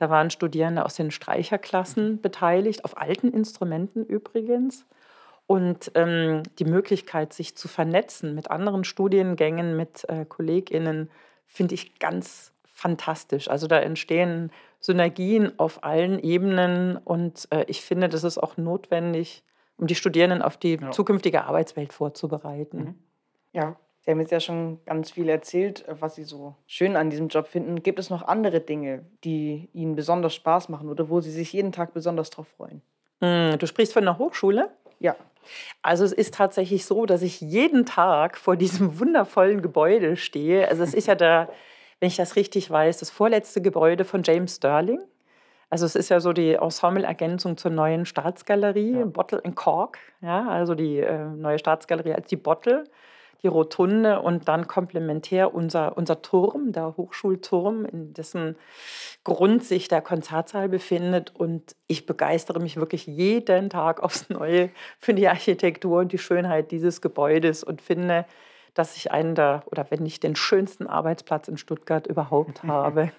Da 0.00 0.08
waren 0.08 0.30
Studierende 0.30 0.86
aus 0.86 0.94
den 0.94 1.10
Streicherklassen 1.10 2.22
beteiligt, 2.22 2.86
auf 2.86 2.96
alten 2.96 3.28
Instrumenten 3.28 4.02
übrigens. 4.02 4.86
Und 5.46 5.92
ähm, 5.94 6.42
die 6.58 6.64
Möglichkeit, 6.64 7.34
sich 7.34 7.54
zu 7.54 7.68
vernetzen 7.68 8.34
mit 8.34 8.50
anderen 8.50 8.84
Studiengängen, 8.84 9.76
mit 9.76 10.08
äh, 10.08 10.24
KollegInnen, 10.24 11.10
finde 11.46 11.74
ich 11.74 11.98
ganz 11.98 12.54
fantastisch. 12.64 13.50
Also 13.50 13.66
da 13.66 13.78
entstehen 13.78 14.50
Synergien 14.78 15.58
auf 15.58 15.84
allen 15.84 16.18
Ebenen 16.18 16.96
und 16.96 17.46
äh, 17.50 17.64
ich 17.68 17.82
finde, 17.82 18.08
das 18.08 18.24
ist 18.24 18.38
auch 18.38 18.56
notwendig, 18.56 19.44
um 19.76 19.86
die 19.86 19.96
Studierenden 19.96 20.40
auf 20.40 20.56
die 20.56 20.78
ja. 20.80 20.92
zukünftige 20.92 21.44
Arbeitswelt 21.44 21.92
vorzubereiten. 21.92 22.78
Mhm. 22.78 22.94
Ja, 23.52 23.76
Sie 24.10 24.12
haben 24.12 24.20
jetzt 24.22 24.32
ja 24.32 24.40
schon 24.40 24.80
ganz 24.86 25.12
viel 25.12 25.28
erzählt, 25.28 25.86
äh, 25.86 25.94
was 26.00 26.16
Sie 26.16 26.24
so 26.24 26.56
schön 26.66 26.96
an 26.96 27.10
diesem 27.10 27.28
Job 27.28 27.46
finden. 27.46 27.84
Gibt 27.84 28.00
es 28.00 28.10
noch 28.10 28.22
andere 28.22 28.58
Dinge, 28.58 29.04
die 29.22 29.68
Ihnen 29.72 29.94
besonders 29.94 30.34
Spaß 30.34 30.68
machen 30.68 30.88
oder 30.88 31.08
wo 31.08 31.20
Sie 31.20 31.30
sich 31.30 31.52
jeden 31.52 31.70
Tag 31.70 31.94
besonders 31.94 32.30
drauf 32.30 32.48
freuen? 32.48 32.82
Hm, 33.20 33.56
du 33.56 33.68
sprichst 33.68 33.92
von 33.92 34.02
der 34.02 34.18
Hochschule? 34.18 34.70
Ja. 34.98 35.14
Also 35.82 36.04
es 36.04 36.12
ist 36.12 36.34
tatsächlich 36.34 36.86
so, 36.86 37.06
dass 37.06 37.22
ich 37.22 37.40
jeden 37.40 37.86
Tag 37.86 38.36
vor 38.36 38.56
diesem 38.56 38.98
wundervollen 38.98 39.62
Gebäude 39.62 40.16
stehe. 40.16 40.66
Also 40.66 40.82
es 40.82 40.92
ist 40.92 41.06
ja 41.06 41.14
der, 41.14 41.48
wenn 42.00 42.08
ich 42.08 42.16
das 42.16 42.34
richtig 42.34 42.68
weiß, 42.68 42.98
das 42.98 43.10
vorletzte 43.10 43.62
Gebäude 43.62 44.04
von 44.04 44.24
James 44.24 44.56
Sterling. 44.56 45.00
Also 45.68 45.86
es 45.86 45.94
ist 45.94 46.08
ja 46.08 46.18
so 46.18 46.32
die 46.32 46.54
Ensemble-Ergänzung 46.54 47.56
zur 47.56 47.70
neuen 47.70 48.06
Staatsgalerie, 48.06 48.98
ja. 48.98 49.04
Bottle 49.04 49.40
and 49.44 49.54
Cork. 49.54 49.98
Ja, 50.20 50.48
also 50.48 50.74
die 50.74 50.98
äh, 50.98 51.26
neue 51.26 51.60
Staatsgalerie 51.60 52.12
als 52.12 52.26
die 52.26 52.34
Bottle 52.34 52.82
die 53.42 53.48
Rotunde 53.48 54.20
und 54.20 54.48
dann 54.48 54.66
komplementär 54.66 55.54
unser, 55.54 55.96
unser 55.96 56.22
Turm, 56.22 56.72
der 56.72 56.96
Hochschulturm, 56.96 57.84
in 57.84 58.12
dessen 58.12 58.56
Grund 59.24 59.64
sich 59.64 59.88
der 59.88 60.02
Konzertsaal 60.02 60.68
befindet. 60.68 61.34
Und 61.34 61.74
ich 61.86 62.06
begeistere 62.06 62.60
mich 62.60 62.76
wirklich 62.76 63.06
jeden 63.06 63.70
Tag 63.70 64.02
aufs 64.02 64.28
Neue 64.28 64.70
für 64.98 65.14
die 65.14 65.28
Architektur 65.28 66.00
und 66.00 66.12
die 66.12 66.18
Schönheit 66.18 66.70
dieses 66.70 67.00
Gebäudes 67.00 67.64
und 67.64 67.80
finde, 67.80 68.26
dass 68.74 68.96
ich 68.96 69.10
einen 69.10 69.34
der, 69.34 69.62
oder 69.66 69.86
wenn 69.90 70.02
nicht 70.02 70.22
den 70.22 70.36
schönsten 70.36 70.86
Arbeitsplatz 70.86 71.48
in 71.48 71.56
Stuttgart 71.56 72.06
überhaupt 72.06 72.62
habe. 72.64 73.12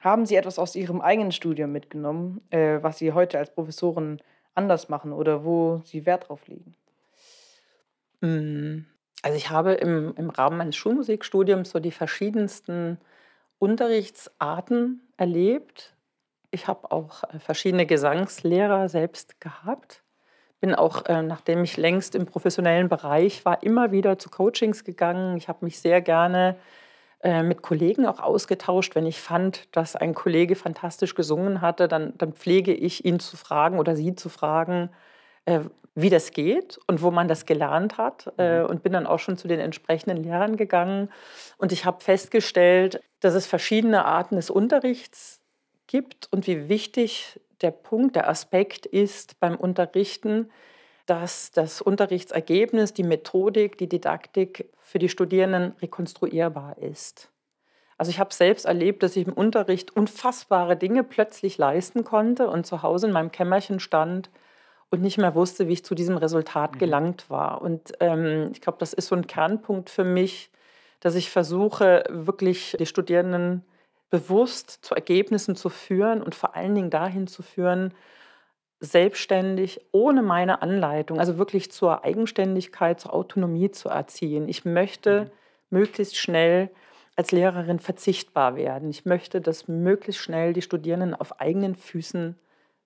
Haben 0.00 0.26
Sie 0.26 0.36
etwas 0.36 0.58
aus 0.58 0.76
Ihrem 0.76 1.00
eigenen 1.00 1.32
Studium 1.32 1.72
mitgenommen, 1.72 2.40
äh, 2.50 2.78
was 2.82 2.98
Sie 2.98 3.12
heute 3.12 3.38
als 3.38 3.52
Professoren 3.52 4.20
anders 4.54 4.88
machen 4.88 5.12
oder 5.12 5.44
wo 5.44 5.80
Sie 5.84 6.06
Wert 6.06 6.28
drauf 6.28 6.46
legen? 6.46 6.74
Also 9.22 9.36
ich 9.36 9.50
habe 9.50 9.72
im 9.74 10.14
im 10.16 10.30
Rahmen 10.30 10.58
meines 10.58 10.76
Schulmusikstudiums 10.76 11.70
so 11.70 11.80
die 11.80 11.90
verschiedensten 11.90 12.98
Unterrichtsarten 13.58 15.02
erlebt. 15.16 15.96
Ich 16.52 16.68
habe 16.68 16.90
auch, 16.92 17.24
äh, 17.24 17.38
verschiedene 17.40 17.86
Gesangslehrer 17.86 18.88
selbst 18.88 19.40
gehabt. 19.40 20.04
Bin 20.60 20.74
auch, 20.74 21.06
äh, 21.06 21.22
nachdem 21.22 21.64
ich 21.64 21.76
längst 21.78 22.14
im 22.16 22.26
professionellen 22.26 22.88
Bereich 22.88 23.44
war, 23.46 23.62
immer 23.64 23.92
wieder 23.92 24.18
zu 24.18 24.30
Coachings 24.30 24.84
gegangen. 24.84 25.36
Ich 25.38 25.48
habe 25.48 25.64
mich 25.66 25.80
sehr 25.80 26.02
gerne, 26.02 26.56
äh, 27.22 27.42
mit 27.42 27.62
Kollegen 27.62 28.06
auch 28.06 28.20
ausgetauscht. 28.20 28.94
Wenn 28.96 29.06
ich 29.06 29.20
fand, 29.20 29.74
dass 29.76 29.96
ein 29.96 30.14
Kollege 30.14 30.56
fantastisch 30.56 31.14
gesungen 31.14 31.60
hatte, 31.62 31.88
dann 31.88 32.16
dann 32.18 32.32
pflege 32.34 32.74
ich 32.74 33.04
ihn 33.04 33.20
zu 33.20 33.36
fragen 33.36 33.78
oder 33.80 33.96
sie 33.96 34.14
zu 34.16 34.28
fragen, 34.28 34.90
äh, 35.48 35.60
wie 35.94 36.10
das 36.10 36.30
geht 36.30 36.78
und 36.86 37.02
wo 37.02 37.10
man 37.10 37.26
das 37.26 37.44
gelernt 37.46 37.98
hat 37.98 38.32
äh, 38.38 38.60
Mhm. 38.60 38.66
und 38.66 38.82
bin 38.82 38.92
dann 38.92 39.06
auch 39.06 39.18
schon 39.18 39.36
zu 39.36 39.48
den 39.48 39.58
entsprechenden 39.60 40.22
Lehrern 40.22 40.56
gegangen. 40.56 41.10
Und 41.56 41.72
ich 41.72 41.84
habe 41.84 42.00
festgestellt, 42.04 43.00
dass 43.20 43.34
es 43.34 43.46
verschiedene 43.46 44.04
Arten 44.04 44.36
des 44.36 44.50
Unterrichts 44.50 45.40
gibt 45.88 46.28
und 46.30 46.46
wie 46.46 46.68
wichtig 46.68 47.40
der 47.62 47.72
Punkt, 47.72 48.14
der 48.14 48.28
Aspekt 48.28 48.86
ist 48.86 49.40
beim 49.40 49.56
Unterrichten, 49.56 50.50
dass 51.06 51.50
das 51.50 51.80
Unterrichtsergebnis, 51.80 52.92
die 52.92 53.02
Methodik, 53.02 53.78
die 53.78 53.88
Didaktik 53.88 54.70
für 54.78 54.98
die 54.98 55.08
Studierenden 55.08 55.72
rekonstruierbar 55.80 56.78
ist. 56.78 57.30
Also 57.96 58.10
ich 58.10 58.20
habe 58.20 58.32
selbst 58.32 58.66
erlebt, 58.66 59.02
dass 59.02 59.16
ich 59.16 59.26
im 59.26 59.32
Unterricht 59.32 59.96
unfassbare 59.96 60.76
Dinge 60.76 61.02
plötzlich 61.02 61.58
leisten 61.58 62.04
konnte 62.04 62.48
und 62.48 62.66
zu 62.66 62.82
Hause 62.82 63.08
in 63.08 63.12
meinem 63.12 63.32
Kämmerchen 63.32 63.80
stand 63.80 64.30
und 64.90 65.02
nicht 65.02 65.18
mehr 65.18 65.34
wusste, 65.34 65.68
wie 65.68 65.74
ich 65.74 65.84
zu 65.84 65.94
diesem 65.94 66.16
Resultat 66.16 66.74
Mhm. 66.74 66.78
gelangt 66.78 67.30
war. 67.30 67.60
Und 67.62 67.92
ähm, 68.00 68.50
ich 68.52 68.60
glaube, 68.60 68.78
das 68.78 68.92
ist 68.92 69.08
so 69.08 69.14
ein 69.16 69.26
Kernpunkt 69.26 69.90
für 69.90 70.04
mich, 70.04 70.50
dass 71.00 71.14
ich 71.14 71.30
versuche, 71.30 72.04
wirklich 72.10 72.76
die 72.78 72.86
Studierenden 72.86 73.64
bewusst 74.10 74.70
zu 74.82 74.94
Ergebnissen 74.94 75.54
zu 75.56 75.68
führen 75.68 76.22
und 76.22 76.34
vor 76.34 76.56
allen 76.56 76.74
Dingen 76.74 76.90
dahin 76.90 77.26
zu 77.26 77.42
führen, 77.42 77.92
selbstständig, 78.80 79.80
ohne 79.92 80.22
meine 80.22 80.62
Anleitung, 80.62 81.18
also 81.18 81.36
wirklich 81.38 81.72
zur 81.72 82.04
Eigenständigkeit, 82.04 83.00
zur 83.00 83.12
Autonomie 83.12 83.70
zu 83.70 83.88
erziehen. 83.88 84.48
Ich 84.48 84.64
möchte 84.64 85.24
Mhm. 85.24 85.30
möglichst 85.70 86.16
schnell 86.16 86.70
als 87.16 87.32
Lehrerin 87.32 87.80
verzichtbar 87.80 88.54
werden. 88.56 88.90
Ich 88.90 89.04
möchte, 89.04 89.40
dass 89.40 89.66
möglichst 89.66 90.22
schnell 90.22 90.52
die 90.52 90.62
Studierenden 90.62 91.14
auf 91.16 91.40
eigenen 91.40 91.74
Füßen 91.74 92.36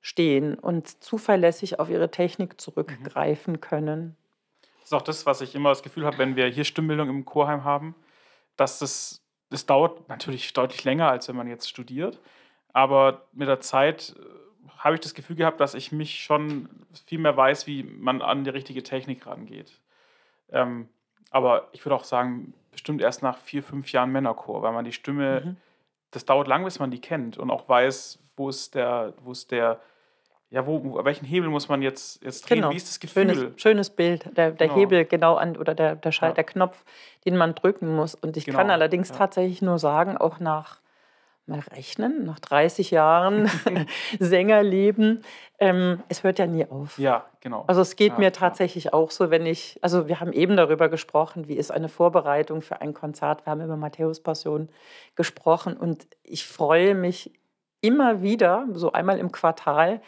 stehen 0.02 0.58
und 0.58 1.02
zuverlässig 1.02 1.78
auf 1.80 1.88
ihre 1.88 2.10
Technik 2.10 2.52
Mhm. 2.54 2.58
zurückgreifen 2.58 3.60
können. 3.60 4.16
Das 4.80 4.86
ist 4.86 4.92
auch 4.92 5.02
das, 5.02 5.24
was 5.26 5.40
ich 5.40 5.54
immer 5.54 5.68
das 5.70 5.82
Gefühl 5.82 6.04
habe, 6.04 6.18
wenn 6.18 6.36
wir 6.36 6.46
hier 6.48 6.64
Stimmbildung 6.64 7.08
im 7.08 7.24
Chorheim 7.24 7.64
haben, 7.64 7.94
dass 8.56 8.80
das, 8.80 9.22
das 9.48 9.64
dauert 9.64 10.08
natürlich 10.08 10.52
deutlich 10.52 10.82
länger, 10.84 11.08
als 11.08 11.28
wenn 11.28 11.36
man 11.36 11.46
jetzt 11.46 11.68
studiert. 11.70 12.18
Aber 12.72 13.22
mit 13.32 13.46
der 13.48 13.60
Zeit 13.60 14.14
äh, 14.18 14.68
habe 14.78 14.96
ich 14.96 15.00
das 15.00 15.14
Gefühl 15.14 15.36
gehabt, 15.36 15.60
dass 15.60 15.74
ich 15.74 15.92
mich 15.92 16.22
schon 16.24 16.68
viel 17.06 17.18
mehr 17.20 17.36
weiß, 17.36 17.66
wie 17.68 17.84
man 17.84 18.20
an 18.22 18.42
die 18.44 18.50
richtige 18.50 18.82
Technik 18.82 19.26
rangeht. 19.26 19.78
Ähm, 20.50 20.88
aber 21.30 21.68
ich 21.72 21.84
würde 21.86 21.94
auch 21.94 22.04
sagen, 22.04 22.52
bestimmt 22.72 23.00
erst 23.00 23.22
nach 23.22 23.38
vier, 23.38 23.62
fünf 23.62 23.92
Jahren 23.92 24.10
Männerchor, 24.10 24.62
weil 24.62 24.72
man 24.72 24.84
die 24.84 24.92
Stimme, 24.92 25.42
Mhm. 25.44 25.56
das 26.10 26.24
dauert 26.24 26.48
lang, 26.48 26.64
bis 26.64 26.78
man 26.80 26.90
die 26.90 27.00
kennt 27.00 27.38
und 27.38 27.50
auch 27.52 27.68
weiß, 27.68 28.18
wo 28.36 28.48
ist 28.48 28.74
der, 28.74 29.14
wo 29.22 29.30
ist 29.32 29.50
der, 29.52 29.80
ja, 30.52 30.66
wo, 30.66 31.02
welchen 31.04 31.24
Hebel 31.24 31.48
muss 31.48 31.68
man 31.68 31.80
jetzt, 31.80 32.22
jetzt 32.22 32.48
drehen, 32.48 32.58
Genau. 32.58 32.70
wie 32.70 32.76
ist 32.76 32.86
das 32.88 33.00
Gefühl? 33.00 33.34
Schönes, 33.34 33.60
schönes 33.60 33.90
Bild. 33.90 34.26
Der, 34.36 34.50
der 34.50 34.68
Genau. 34.68 34.78
Hebel 34.78 35.04
genau 35.06 35.34
an 35.36 35.56
oder 35.56 35.74
der, 35.74 35.96
der, 35.96 36.12
Schal 36.12 36.28
Ja. 36.30 36.34
der 36.34 36.44
Knopf, 36.44 36.84
den 37.24 37.36
man 37.36 37.54
drücken 37.54 37.94
muss. 37.96 38.14
Und 38.14 38.36
ich 38.36 38.44
kann 38.46 38.62
Genau, 38.66 38.74
allerdings 38.74 39.08
ja. 39.08 39.16
tatsächlich 39.16 39.62
nur 39.62 39.78
sagen, 39.78 40.16
auch 40.18 40.40
nach 40.40 40.80
mal 41.46 41.58
rechnen, 41.74 42.24
nach 42.24 42.38
30 42.38 42.92
Jahren 42.92 43.50
Sängerleben, 44.20 45.22
ähm, 45.58 46.02
es 46.08 46.22
hört 46.22 46.38
ja 46.38 46.46
nie 46.46 46.66
auf. 46.66 46.98
Ja, 46.98 47.24
genau. 47.40 47.64
Also 47.66 47.80
es 47.80 47.96
geht 47.96 48.12
Ja, 48.12 48.18
mir 48.18 48.24
ja. 48.26 48.30
tatsächlich 48.30 48.92
auch 48.92 49.10
so, 49.10 49.30
wenn 49.30 49.44
ich, 49.46 49.78
also 49.82 50.06
wir 50.08 50.20
haben 50.20 50.32
eben 50.32 50.56
darüber 50.56 50.88
gesprochen, 50.88 51.48
wie 51.48 51.54
ist 51.56 51.70
eine 51.72 51.88
Vorbereitung 51.88 52.62
für 52.62 52.80
ein 52.80 52.94
Konzert. 52.94 53.44
Wir 53.46 53.50
haben 53.50 53.60
über 53.60 53.76
Matthäus 53.76 54.20
Passion 54.20 54.68
gesprochen 55.16 55.76
und 55.76 56.06
ich 56.22 56.46
freue 56.46 56.94
mich 56.94 57.32
immer 57.80 58.22
wieder, 58.22 58.66
so 58.74 58.92
einmal 58.92 59.18
im 59.18 59.32
Quartal, 59.32 60.00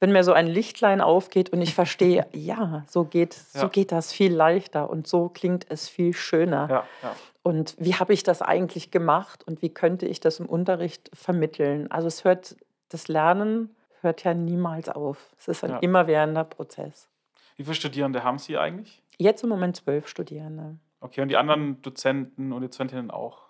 wenn 0.00 0.12
mir 0.12 0.24
so 0.24 0.32
ein 0.32 0.46
Lichtlein 0.46 1.00
aufgeht 1.00 1.50
und 1.50 1.60
ich 1.62 1.74
verstehe, 1.74 2.26
ja, 2.32 2.84
so 2.88 3.04
geht, 3.04 3.32
so 3.34 3.60
Ja. 3.62 3.68
geht 3.68 3.92
das 3.92 4.12
viel 4.12 4.32
leichter 4.34 4.90
und 4.90 5.06
so 5.06 5.28
klingt 5.28 5.66
es 5.70 5.88
viel 5.88 6.12
schöner. 6.12 6.68
Ja, 6.70 6.84
ja. 7.02 7.16
Und 7.42 7.76
wie 7.78 7.94
habe 7.94 8.12
ich 8.14 8.22
das 8.22 8.40
eigentlich 8.40 8.90
gemacht 8.90 9.44
und 9.46 9.60
wie 9.60 9.68
könnte 9.68 10.06
ich 10.06 10.18
das 10.20 10.40
im 10.40 10.46
Unterricht 10.46 11.10
vermitteln? 11.12 11.90
Also 11.90 12.08
es 12.08 12.24
hört, 12.24 12.56
das 12.88 13.08
Lernen 13.08 13.74
hört 14.00 14.24
ja 14.24 14.32
niemals 14.34 14.88
auf. 14.88 15.30
Es 15.38 15.48
ist 15.48 15.64
ein 15.64 15.78
immerwährender 15.80 16.44
Prozess. 16.44 17.08
Wie 17.56 17.64
viele 17.64 17.74
Studierende 17.74 18.24
haben 18.24 18.38
Sie 18.38 18.56
eigentlich? 18.56 19.02
Jetzt 19.18 19.42
im 19.42 19.48
Moment 19.50 19.76
zwölf 19.76 20.08
Studierende. 20.08 20.76
Okay, 21.00 21.20
und 21.20 21.28
die 21.28 21.36
anderen 21.36 21.80
Dozenten 21.82 22.52
und 22.52 22.62
Dozentinnen 22.62 23.10
auch? 23.10 23.42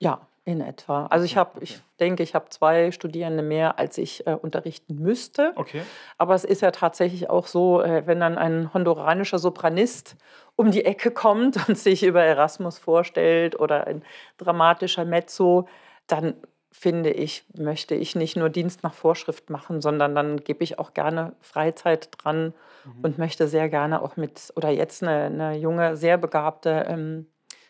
Ja, 0.00 0.26
in 0.44 0.60
etwa. 0.60 1.06
Also 1.06 1.24
ich 1.24 1.36
habe, 1.36 1.52
okay. 1.56 1.64
ich 1.64 1.80
denke, 2.00 2.22
ich 2.22 2.34
habe 2.34 2.48
zwei 2.48 2.90
Studierende 2.90 3.42
mehr, 3.42 3.78
als 3.78 3.96
ich 3.98 4.26
äh, 4.26 4.34
unterrichten 4.34 4.96
müsste. 4.96 5.52
Okay. 5.54 5.82
Aber 6.18 6.34
es 6.34 6.44
ist 6.44 6.62
ja 6.62 6.70
tatsächlich 6.72 7.30
auch 7.30 7.46
so, 7.46 7.80
äh, 7.80 8.06
wenn 8.06 8.20
dann 8.20 8.38
ein 8.38 8.72
honduranischer 8.74 9.38
Sopranist 9.38 10.16
um 10.56 10.70
die 10.70 10.84
Ecke 10.84 11.10
kommt 11.10 11.56
und 11.68 11.78
sich 11.78 12.02
über 12.02 12.22
Erasmus 12.22 12.78
vorstellt 12.78 13.58
oder 13.58 13.86
ein 13.86 14.02
dramatischer 14.38 15.04
Mezzo, 15.04 15.68
dann 16.06 16.34
finde 16.72 17.10
ich, 17.10 17.44
möchte 17.56 17.94
ich 17.94 18.16
nicht 18.16 18.36
nur 18.36 18.48
Dienst 18.48 18.82
nach 18.82 18.94
Vorschrift 18.94 19.50
machen, 19.50 19.80
sondern 19.80 20.14
dann 20.14 20.38
gebe 20.38 20.64
ich 20.64 20.78
auch 20.78 20.94
gerne 20.94 21.34
Freizeit 21.40 22.08
dran 22.18 22.54
Mhm. 22.84 23.04
und 23.04 23.18
möchte 23.18 23.48
sehr 23.48 23.68
gerne 23.68 24.02
auch 24.02 24.16
mit, 24.16 24.52
oder 24.56 24.70
jetzt 24.70 25.02
eine, 25.02 25.24
eine 25.26 25.56
junge, 25.56 25.96
sehr 25.96 26.18
begabte 26.18 26.86
ähm, 26.88 27.26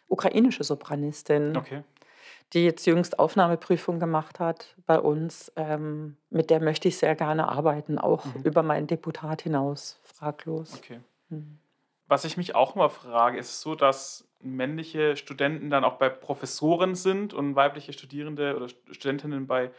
ukrainische 0.09 0.65
Sopranistin, 0.65 1.57
Okay. 1.57 1.83
Die 2.53 2.65
jetzt 2.65 2.87
jüngst 2.87 3.19
Aufnahmeprüfung 3.19 3.99
gemacht 3.99 4.39
hat 4.41 4.75
bei 4.87 4.99
uns. 5.01 5.51
Ähm, 5.57 6.17
mit 6.31 6.51
der 6.51 6.61
möchte 6.61 6.89
ich 6.89 6.99
sehr 6.99 7.15
gerne 7.15 7.49
arbeiten, 7.49 7.99
auch 7.99 8.25
Mhm. 8.27 8.43
über 8.45 8.63
mein 8.63 8.87
Deputat 8.87 9.43
hinaus, 9.43 9.99
fraglos. 10.03 10.75
Okay. 10.75 11.01
Mhm. 11.31 11.59
Was 12.09 12.25
ich 12.25 12.37
mich 12.37 12.55
auch 12.55 12.75
immer 12.77 12.91
frage, 12.91 13.39
ist 13.39 13.49
es 13.51 13.61
so, 13.63 13.75
dass 13.75 14.29
männliche 14.41 15.17
Studenten 15.17 15.71
dann 15.71 15.85
auch 15.85 15.95
bei 15.95 16.09
Professoren 16.11 16.95
sind 16.95 17.33
und 17.33 17.55
weibliche 17.57 17.93
Studierende 17.93 18.55
oder 18.57 18.67
St- 18.67 18.93
Studentinnen 18.93 19.47
bei 19.47 19.71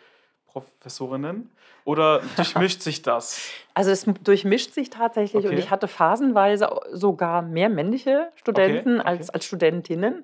Professorinnen? 0.48 1.52
Oder 1.86 2.22
durchmischt 2.38 2.82
sich 2.82 3.02
das? 3.02 3.50
Also 3.74 3.92
es 3.92 4.06
durchmischt 4.24 4.74
sich 4.74 4.90
tatsächlich 4.90 5.44
und 5.46 5.52
Okay. 5.52 5.60
ich 5.60 5.70
hatte 5.70 5.88
phasenweise 5.88 6.70
sogar 6.92 7.42
mehr 7.42 7.70
männliche 7.70 8.32
Studenten 8.36 9.00
okay. 9.00 9.08
Als, 9.08 9.30
als 9.30 9.46
Studentinnen. 9.46 10.24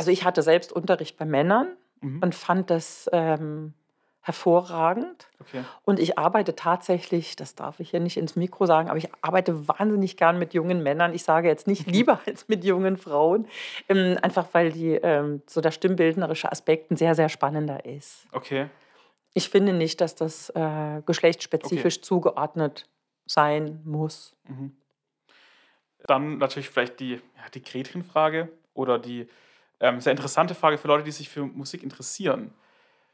Also 0.00 0.10
ich 0.10 0.24
hatte 0.24 0.42
selbst 0.42 0.72
Unterricht 0.72 1.16
bei 1.18 1.26
Männern 1.26 1.76
Mhm. 2.00 2.20
und 2.22 2.34
fand 2.34 2.70
das 2.70 3.08
ähm, 3.12 3.74
hervorragend. 4.22 5.28
Okay. 5.40 5.64
Und 5.84 5.98
ich 5.98 6.18
arbeite 6.18 6.54
tatsächlich, 6.54 7.36
das 7.36 7.54
darf 7.54 7.80
ich 7.80 7.90
hier 7.90 8.00
nicht 8.00 8.16
ins 8.16 8.36
Mikro 8.36 8.66
sagen, 8.66 8.88
aber 8.88 8.98
ich 8.98 9.08
arbeite 9.20 9.68
wahnsinnig 9.68 10.16
gern 10.16 10.38
mit 10.38 10.54
jungen 10.54 10.82
Männern. 10.82 11.14
Ich 11.14 11.24
sage 11.24 11.48
jetzt 11.48 11.66
nicht 11.66 11.86
lieber 11.90 12.20
als 12.26 12.48
mit 12.48 12.64
jungen 12.64 12.96
Frauen, 12.96 13.46
ähm, 13.88 14.18
einfach 14.22 14.48
weil 14.52 14.72
die, 14.72 14.94
ähm, 14.94 15.42
so 15.46 15.60
der 15.60 15.70
stimmbildnerische 15.70 16.50
Aspekt 16.50 16.90
ein 16.90 16.96
sehr, 16.96 17.14
sehr 17.14 17.28
spannender 17.28 17.84
ist. 17.84 18.26
Okay. 18.32 18.68
Ich 19.34 19.48
finde 19.48 19.72
nicht, 19.72 20.00
dass 20.00 20.14
das 20.14 20.50
äh, 20.50 21.02
geschlechtsspezifisch 21.06 22.00
zugeordnet 22.02 22.88
sein 23.26 23.80
muss. 23.84 24.34
Mhm. 24.48 24.74
Dann 26.06 26.38
natürlich 26.38 26.70
vielleicht 26.70 26.98
die, 26.98 27.12
ja, 27.12 27.48
die 27.54 27.62
Gretchenfrage 27.62 28.48
oder 28.74 28.98
die 28.98 29.28
ähm, 29.80 30.00
sehr 30.00 30.12
interessante 30.12 30.54
Frage 30.54 30.78
für 30.78 30.88
Leute, 30.88 31.04
die 31.04 31.10
sich 31.10 31.28
für 31.28 31.44
Musik 31.44 31.82
interessieren. 31.82 32.52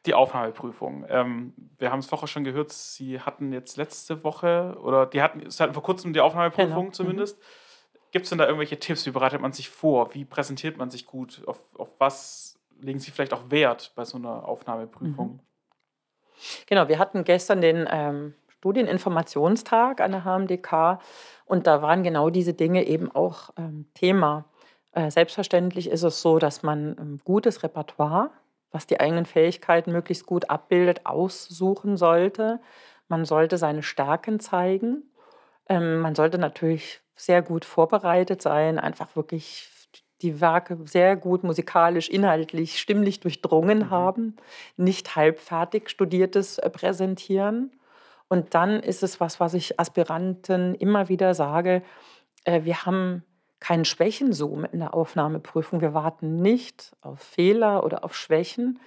Die 0.05 0.15
Aufnahmeprüfung. 0.15 1.05
Ähm, 1.09 1.53
wir 1.79 1.91
haben 1.91 1.99
es 1.99 2.07
vorher 2.07 2.29
schon 2.29 2.45
gehört, 2.45 2.73
Sie 2.73 3.21
hatten 3.21 3.53
jetzt 3.53 3.77
letzte 3.77 4.23
Woche 4.23 4.77
oder 4.81 5.07
die 5.07 5.21
hatten, 5.21 5.51
Sie 5.51 5.63
hatten 5.63 5.75
vor 5.75 5.83
kurzem 5.83 6.13
die 6.13 6.21
Aufnahmeprüfung 6.21 6.69
Genau. 6.69 6.83
Mhm. 6.83 6.93
zumindest. 6.93 7.43
Gibt 8.13 8.25
es 8.25 8.31
denn 8.31 8.39
da 8.39 8.45
irgendwelche 8.47 8.79
Tipps? 8.79 9.05
Wie 9.05 9.11
bereitet 9.11 9.41
man 9.41 9.53
sich 9.53 9.69
vor? 9.69 10.15
Wie 10.15 10.25
präsentiert 10.25 10.77
man 10.77 10.91
sich 10.91 11.07
gut? 11.07 11.43
Auf, 11.47 11.59
auf 11.77 11.89
was 11.99 12.57
legen 12.81 13.01
Sie 13.01 13.11
vielleicht 13.11 13.35
auch 13.35 13.51
Wert 13.51 13.93
bei 13.97 14.05
so 14.05 14.17
einer 14.17 14.47
Aufnahmeprüfung? 14.47 15.41
Genau, 16.67 16.89
wir 16.89 16.99
hatten 16.99 17.25
gestern 17.25 17.61
den 17.61 17.89
ähm, 17.91 18.35
Studieninformationstag 18.49 20.01
an 20.01 20.13
der 20.13 20.25
HMDK 20.25 21.01
und 21.47 21.67
da 21.67 21.83
waren 21.83 22.03
genau 22.03 22.31
diese 22.31 22.55
Dinge 22.55 22.87
eben 22.87 23.11
auch 23.11 23.51
ähm, 23.57 23.87
Thema. 23.95 24.45
Äh, 24.97 25.11
selbstverständlich 25.11 25.91
ist 25.91 26.03
es 26.05 26.23
so, 26.23 26.39
dass 26.39 26.63
man 26.63 26.97
ähm, 26.99 27.21
gutes 27.23 27.63
Repertoire, 27.63 28.31
was 28.73 28.87
die 28.87 28.99
eigenen 28.99 29.27
Fähigkeiten 29.27 29.93
möglichst 29.93 30.25
gut 30.25 30.49
abbildet, 30.49 31.05
aussuchen 31.05 31.99
sollte. 31.99 32.61
Man 33.07 33.27
sollte 33.27 33.59
seine 33.59 33.83
Stärken 33.83 34.41
zeigen. 34.41 35.03
Ähm, 35.69 36.01
man 36.01 36.15
sollte 36.15 36.39
natürlich 36.39 37.03
sehr 37.15 37.43
gut 37.43 37.67
vorbereitet 37.67 38.41
sein, 38.41 38.79
einfach 38.79 39.17
wirklich 39.17 39.69
die 40.23 40.41
Werke 40.41 40.79
sehr 40.87 41.15
gut 41.15 41.45
musikalisch, 41.45 42.09
inhaltlich, 42.09 42.79
stimmlich 42.79 43.21
durchdrungen 43.21 43.81
mhm. 43.81 43.91
haben, 43.91 44.37
nicht 44.79 45.15
halbfertig 45.15 45.91
studiertes 45.91 46.57
äh, 46.57 46.71
präsentieren. 46.71 47.71
Und 48.29 48.55
dann 48.55 48.81
ist 48.81 49.03
es 49.03 49.21
was, 49.21 49.41
was 49.41 49.53
ich 49.53 49.79
Aspiranten 49.79 50.75
immer 50.75 51.11
wieder 51.11 51.35
sage, 51.35 51.83
äh, 52.45 52.65
wir 52.65 52.87
haben 52.87 53.25
keinen 53.67 53.85
Schwächenzoom 53.85 54.65
in 54.65 54.79
der 54.79 54.95
Aufnahmeprüfung. 54.95 55.81
Wir 55.81 55.93
warten 55.93 56.37
nicht 56.37 56.95
auf 57.01 57.19
Fehler 57.19 57.83
oder 57.83 58.05
auf 58.05 58.15
Schwächen, 58.15 58.79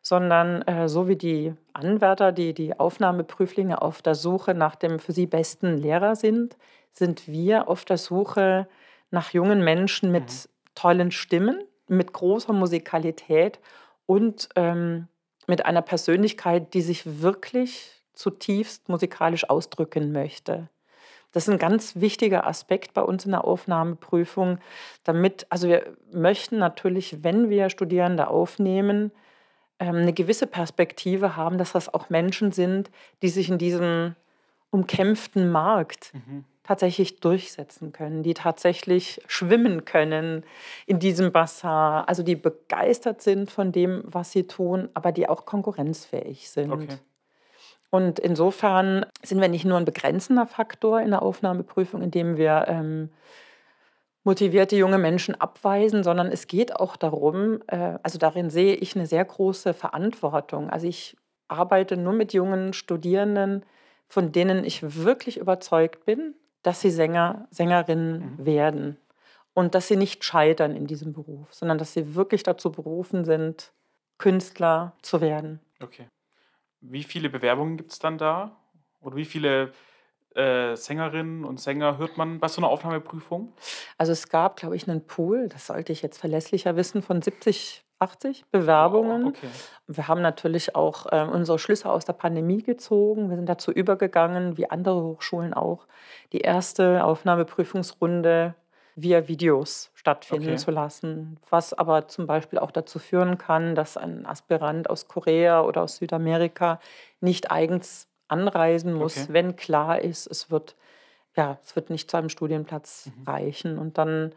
sondern 0.00 0.62
äh, 0.62 0.88
so 0.88 1.06
wie 1.06 1.16
die 1.16 1.52
Anwärter, 1.74 2.32
die 2.32 2.54
die 2.54 2.80
Aufnahmeprüflinge 2.80 3.82
auf 3.82 4.00
der 4.00 4.14
Suche 4.14 4.54
nach 4.54 4.74
dem 4.74 5.00
für 5.00 5.12
sie 5.12 5.26
besten 5.26 5.76
Lehrer 5.76 6.16
sind, 6.16 6.56
sind 6.92 7.28
wir 7.28 7.68
auf 7.68 7.84
der 7.84 7.98
Suche 7.98 8.68
nach 9.10 9.34
jungen 9.34 9.62
Menschen 9.62 10.10
mit 10.10 10.24
mhm. 10.24 10.48
tollen 10.74 11.10
Stimmen, 11.10 11.62
mit 11.86 12.14
großer 12.14 12.54
Musikalität 12.54 13.60
und 14.06 14.48
ähm, 14.56 15.08
mit 15.46 15.66
einer 15.66 15.82
Persönlichkeit, 15.82 16.72
die 16.72 16.80
sich 16.80 17.20
wirklich 17.20 18.02
zutiefst 18.14 18.88
musikalisch 18.88 19.50
ausdrücken 19.50 20.10
möchte. 20.10 20.70
Das 21.32 21.48
ist 21.48 21.52
ein 21.52 21.58
ganz 21.58 21.96
wichtiger 21.96 22.46
Aspekt 22.46 22.94
bei 22.94 23.02
uns 23.02 23.24
in 23.24 23.32
der 23.32 23.44
Aufnahmeprüfung, 23.44 24.58
damit, 25.02 25.46
also 25.48 25.66
wir 25.66 25.96
möchten 26.12 26.58
natürlich, 26.58 27.24
wenn 27.24 27.48
wir 27.48 27.70
Studierende 27.70 28.28
aufnehmen, 28.28 29.10
ähm, 29.78 29.96
eine 29.96 30.12
gewisse 30.12 30.46
Perspektive 30.46 31.36
haben, 31.36 31.58
dass 31.58 31.72
das 31.72 31.92
auch 31.92 32.10
Menschen 32.10 32.52
sind, 32.52 32.90
die 33.22 33.30
sich 33.30 33.48
in 33.48 33.58
diesem 33.58 34.14
umkämpften 34.70 35.50
Markt 35.50 36.12
mhm. 36.14 36.44
tatsächlich 36.62 37.20
durchsetzen 37.20 37.92
können, 37.92 38.22
die 38.22 38.34
tatsächlich 38.34 39.20
schwimmen 39.26 39.84
können 39.84 40.44
in 40.86 40.98
diesem 40.98 41.32
Bassin, 41.32 41.68
also 41.68 42.22
die 42.22 42.36
begeistert 42.36 43.22
sind 43.22 43.50
von 43.50 43.72
dem, 43.72 44.02
was 44.04 44.32
sie 44.32 44.46
tun, 44.46 44.88
aber 44.94 45.12
die 45.12 45.28
auch 45.28 45.46
konkurrenzfähig 45.46 46.48
sind. 46.48 46.72
Okay. 46.72 46.98
Und 47.92 48.18
insofern 48.18 49.04
sind 49.22 49.42
wir 49.42 49.48
nicht 49.48 49.66
nur 49.66 49.76
ein 49.76 49.84
begrenzender 49.84 50.46
Faktor 50.46 51.02
in 51.02 51.10
der 51.10 51.20
Aufnahmeprüfung, 51.20 52.00
indem 52.00 52.38
wir 52.38 52.64
ähm, 52.66 53.10
motivierte 54.24 54.76
junge 54.76 54.96
Menschen 54.96 55.38
abweisen, 55.38 56.02
sondern 56.02 56.28
es 56.28 56.46
geht 56.46 56.74
auch 56.74 56.96
darum, 56.96 57.60
äh, 57.66 57.98
also 58.02 58.16
darin 58.16 58.48
sehe 58.48 58.76
ich 58.76 58.96
eine 58.96 59.04
sehr 59.04 59.22
große 59.22 59.74
Verantwortung. 59.74 60.70
Also 60.70 60.86
ich 60.86 61.18
arbeite 61.48 61.98
nur 61.98 62.14
mit 62.14 62.32
jungen 62.32 62.72
Studierenden, 62.72 63.62
von 64.08 64.32
denen 64.32 64.64
ich 64.64 64.96
wirklich 65.04 65.36
überzeugt 65.36 66.06
bin, 66.06 66.34
dass 66.62 66.80
sie 66.80 66.90
Sänger, 66.90 67.46
Sängerinnen 67.50 68.36
mhm. 68.38 68.46
werden 68.46 68.96
und 69.52 69.74
dass 69.74 69.88
sie 69.88 69.96
nicht 69.96 70.24
scheitern 70.24 70.74
in 70.76 70.86
diesem 70.86 71.12
Beruf, 71.12 71.52
sondern 71.52 71.76
dass 71.76 71.92
sie 71.92 72.14
wirklich 72.14 72.42
dazu 72.42 72.72
berufen 72.72 73.26
sind, 73.26 73.74
Künstler 74.16 74.94
zu 75.02 75.20
werden. 75.20 75.60
Okay. 75.82 76.06
Wie 76.82 77.04
viele 77.04 77.30
Bewerbungen 77.30 77.76
gibt 77.76 77.92
es 77.92 77.98
dann 77.98 78.18
da? 78.18 78.56
Oder 79.00 79.16
wie 79.16 79.24
viele 79.24 79.72
äh, 80.34 80.76
Sängerinnen 80.76 81.44
und 81.44 81.60
Sänger 81.60 81.98
hört 81.98 82.16
man 82.16 82.38
bei 82.40 82.48
so 82.48 82.60
einer 82.60 82.68
Aufnahmeprüfung? 82.68 83.52
Also 83.98 84.12
es 84.12 84.28
gab, 84.28 84.56
glaube 84.56 84.76
ich, 84.76 84.88
einen 84.88 85.06
Pool, 85.06 85.48
das 85.48 85.68
sollte 85.68 85.92
ich 85.92 86.02
jetzt 86.02 86.18
verlässlicher 86.18 86.76
wissen, 86.76 87.02
von 87.02 87.22
70, 87.22 87.84
80 87.98 88.46
Bewerbungen. 88.50 89.24
Oh, 89.24 89.28
okay. 89.28 89.48
Wir 89.86 90.08
haben 90.08 90.22
natürlich 90.22 90.74
auch 90.74 91.06
äh, 91.12 91.22
unsere 91.22 91.58
Schlüsse 91.58 91.90
aus 91.90 92.04
der 92.04 92.14
Pandemie 92.14 92.62
gezogen. 92.62 93.30
Wir 93.30 93.36
sind 93.36 93.48
dazu 93.48 93.70
übergegangen, 93.70 94.56
wie 94.56 94.68
andere 94.68 95.02
Hochschulen 95.02 95.54
auch, 95.54 95.86
die 96.32 96.40
erste 96.40 97.04
Aufnahmeprüfungsrunde 97.04 98.54
via 98.94 99.28
Videos 99.28 99.90
stattfinden 99.94 100.48
okay. 100.48 100.56
zu 100.56 100.70
lassen. 100.70 101.38
Was 101.48 101.72
aber 101.72 102.08
zum 102.08 102.26
Beispiel 102.26 102.58
auch 102.58 102.70
dazu 102.70 102.98
führen 102.98 103.38
kann, 103.38 103.74
dass 103.74 103.96
ein 103.96 104.26
Aspirant 104.26 104.90
aus 104.90 105.08
Korea 105.08 105.62
oder 105.62 105.82
aus 105.82 105.96
Südamerika 105.96 106.80
nicht 107.20 107.50
eigens 107.50 108.08
anreisen 108.28 108.94
muss, 108.94 109.24
okay. 109.24 109.32
wenn 109.32 109.56
klar 109.56 110.00
ist, 110.00 110.26
es 110.26 110.50
wird, 110.50 110.76
ja, 111.36 111.58
es 111.62 111.76
wird 111.76 111.90
nicht 111.90 112.10
zu 112.10 112.16
einem 112.16 112.28
Studienplatz 112.28 113.10
mhm. 113.14 113.24
reichen. 113.24 113.78
Und 113.78 113.98
dann 113.98 114.32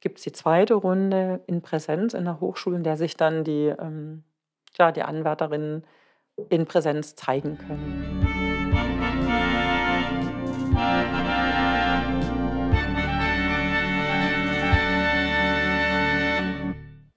gibt 0.00 0.18
es 0.18 0.24
die 0.24 0.32
zweite 0.32 0.74
Runde 0.74 1.40
in 1.46 1.62
Präsenz 1.62 2.14
in 2.14 2.24
der 2.24 2.40
Hochschule, 2.40 2.76
in 2.76 2.84
der 2.84 2.96
sich 2.96 3.16
dann 3.16 3.44
die, 3.44 3.72
ähm, 3.78 4.24
ja, 4.78 4.92
die 4.92 5.02
Anwärterinnen 5.02 5.84
in 6.50 6.66
Präsenz 6.66 7.14
zeigen 7.14 7.56
können. 7.56 8.35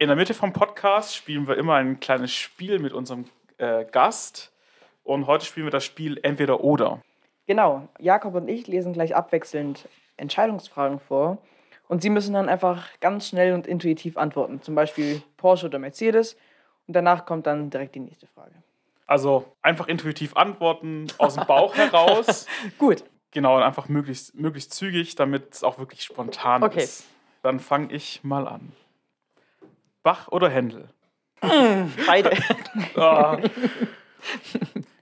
In 0.02 0.08
der 0.08 0.16
Mitte 0.16 0.34
vom 0.34 0.54
Podcast 0.54 1.14
spielen 1.14 1.46
wir 1.46 1.58
immer 1.58 1.76
ein 1.76 2.00
kleines 2.00 2.32
Spiel 2.34 2.80
mit 2.80 2.94
unserem 2.94 3.26
äh, 3.58 3.84
Gast. 3.84 4.54
Und 5.04 5.28
heute 5.28 5.44
spielen 5.44 5.66
wir 5.66 5.72
das 5.72 5.84
Spiel 5.84 6.18
Entweder 6.24 6.62
oder. 6.64 7.02
Genau. 7.48 7.90
Jakob 8.00 8.34
und 8.36 8.48
ich 8.48 8.68
lesen 8.68 8.94
gleich 8.94 9.14
abwechselnd 9.14 9.90
Entscheidungsfragen 10.16 11.02
vor. 11.02 11.38
Und 11.90 12.02
Sie 12.02 12.10
müssen 12.10 12.34
dann 12.34 12.48
einfach 12.48 12.88
ganz 13.02 13.28
schnell 13.28 13.54
und 13.54 13.68
intuitiv 13.68 14.18
antworten. 14.18 14.62
Zum 14.62 14.74
Beispiel 14.74 15.22
Porsche 15.36 15.66
oder 15.66 15.80
Mercedes. 15.80 16.38
Und 16.88 16.94
danach 16.94 17.26
kommt 17.26 17.46
dann 17.46 17.70
direkt 17.70 17.94
die 17.96 18.00
nächste 18.00 18.28
Frage. 18.28 18.54
Also 19.06 19.52
einfach 19.62 19.90
intuitiv 19.90 20.38
antworten, 20.38 21.08
aus 21.18 21.36
dem 21.36 21.46
Bauch 21.46 21.76
heraus. 21.76 22.48
Gut. 22.78 23.04
Genau, 23.32 23.58
und 23.58 23.64
einfach 23.64 23.90
möglichst, 23.90 24.34
möglichst 24.34 24.72
zügig, 24.74 25.16
damit 25.16 25.56
es 25.56 25.64
auch 25.66 25.78
wirklich 25.78 26.04
spontan 26.04 26.64
okay. 26.64 26.84
ist. 26.84 27.06
Dann 27.44 27.60
fange 27.60 27.92
ich 27.94 28.24
mal 28.24 28.48
an. 28.48 28.72
Bach 30.04 30.28
oder 30.30 30.50
Händel? 30.50 30.90
Mm, 31.42 31.92
beide. 32.06 32.32
oh. 32.96 33.38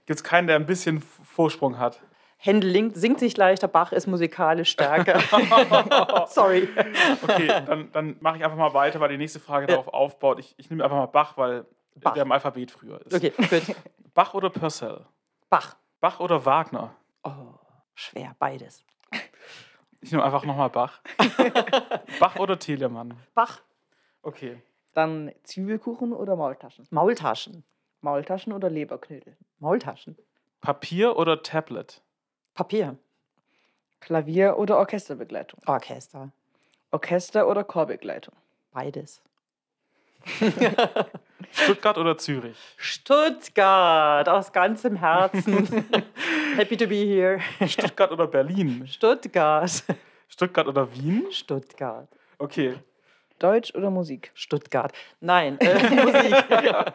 Gibt 0.06 0.20
es 0.20 0.24
keinen, 0.24 0.46
der 0.46 0.56
ein 0.56 0.66
bisschen 0.66 1.02
Vorsprung 1.02 1.78
hat? 1.78 2.00
Händel 2.36 2.94
singt 2.94 3.18
sich 3.18 3.36
leichter, 3.36 3.66
Bach 3.66 3.90
ist 3.90 4.06
musikalisch 4.06 4.70
stärker. 4.70 5.18
Sorry. 6.28 6.68
Okay, 7.22 7.48
dann, 7.48 7.90
dann 7.90 8.16
mache 8.20 8.36
ich 8.36 8.44
einfach 8.44 8.56
mal 8.56 8.72
weiter, 8.74 9.00
weil 9.00 9.08
die 9.08 9.18
nächste 9.18 9.40
Frage 9.40 9.66
ja. 9.66 9.76
darauf 9.76 9.88
aufbaut. 9.92 10.38
Ich, 10.38 10.54
ich 10.56 10.70
nehme 10.70 10.84
einfach 10.84 10.96
mal 10.96 11.06
Bach, 11.06 11.36
weil 11.36 11.66
Bach. 11.96 12.14
der 12.14 12.22
im 12.22 12.30
Alphabet 12.30 12.70
früher 12.70 13.00
ist. 13.04 13.12
Okay, 13.12 13.32
gut. 13.36 13.76
Bach 14.14 14.34
oder 14.34 14.50
Purcell? 14.50 15.04
Bach. 15.50 15.76
Bach 16.00 16.20
oder 16.20 16.44
Wagner? 16.44 16.94
Oh, 17.24 17.54
schwer, 17.94 18.36
beides. 18.38 18.84
Ich 20.00 20.12
nehme 20.12 20.24
einfach 20.24 20.44
nochmal 20.44 20.70
Bach. 20.70 21.00
Bach 22.20 22.36
oder 22.36 22.58
Telemann? 22.58 23.14
Bach. 23.34 23.60
Okay. 24.22 24.62
Dann 24.94 25.32
Zwiebelkuchen 25.44 26.12
oder 26.12 26.36
Maultaschen? 26.36 26.86
Maultaschen. 26.90 27.64
Maultaschen 28.00 28.52
oder 28.52 28.70
Leberknödel? 28.70 29.36
Maultaschen. 29.58 30.16
Papier 30.60 31.16
oder 31.16 31.42
Tablet? 31.42 32.02
Papier. 32.54 32.96
Klavier 34.00 34.58
oder 34.58 34.78
Orchesterbegleitung? 34.78 35.60
Orchester. 35.66 36.30
Orchester 36.90 37.48
oder 37.48 37.64
Chorbegleitung? 37.64 38.34
Beides. 38.72 39.22
Stuttgart 41.50 41.98
oder 41.98 42.16
Zürich? 42.18 42.56
Stuttgart, 42.76 44.28
aus 44.28 44.52
ganzem 44.52 44.96
Herzen. 44.96 45.66
Happy 46.56 46.76
to 46.76 46.86
be 46.86 46.96
here. 46.96 47.40
Stuttgart 47.66 48.10
oder 48.12 48.26
Berlin? 48.26 48.86
Stuttgart. 48.86 49.84
Stuttgart 50.28 50.66
oder 50.66 50.92
Wien? 50.94 51.26
Stuttgart. 51.30 52.08
Okay. 52.38 52.78
Deutsch 53.38 53.74
oder 53.74 53.90
Musik? 53.90 54.30
Stuttgart. 54.34 54.92
Nein, 55.20 55.58
äh, 55.60 55.90
Musik. 56.04 56.34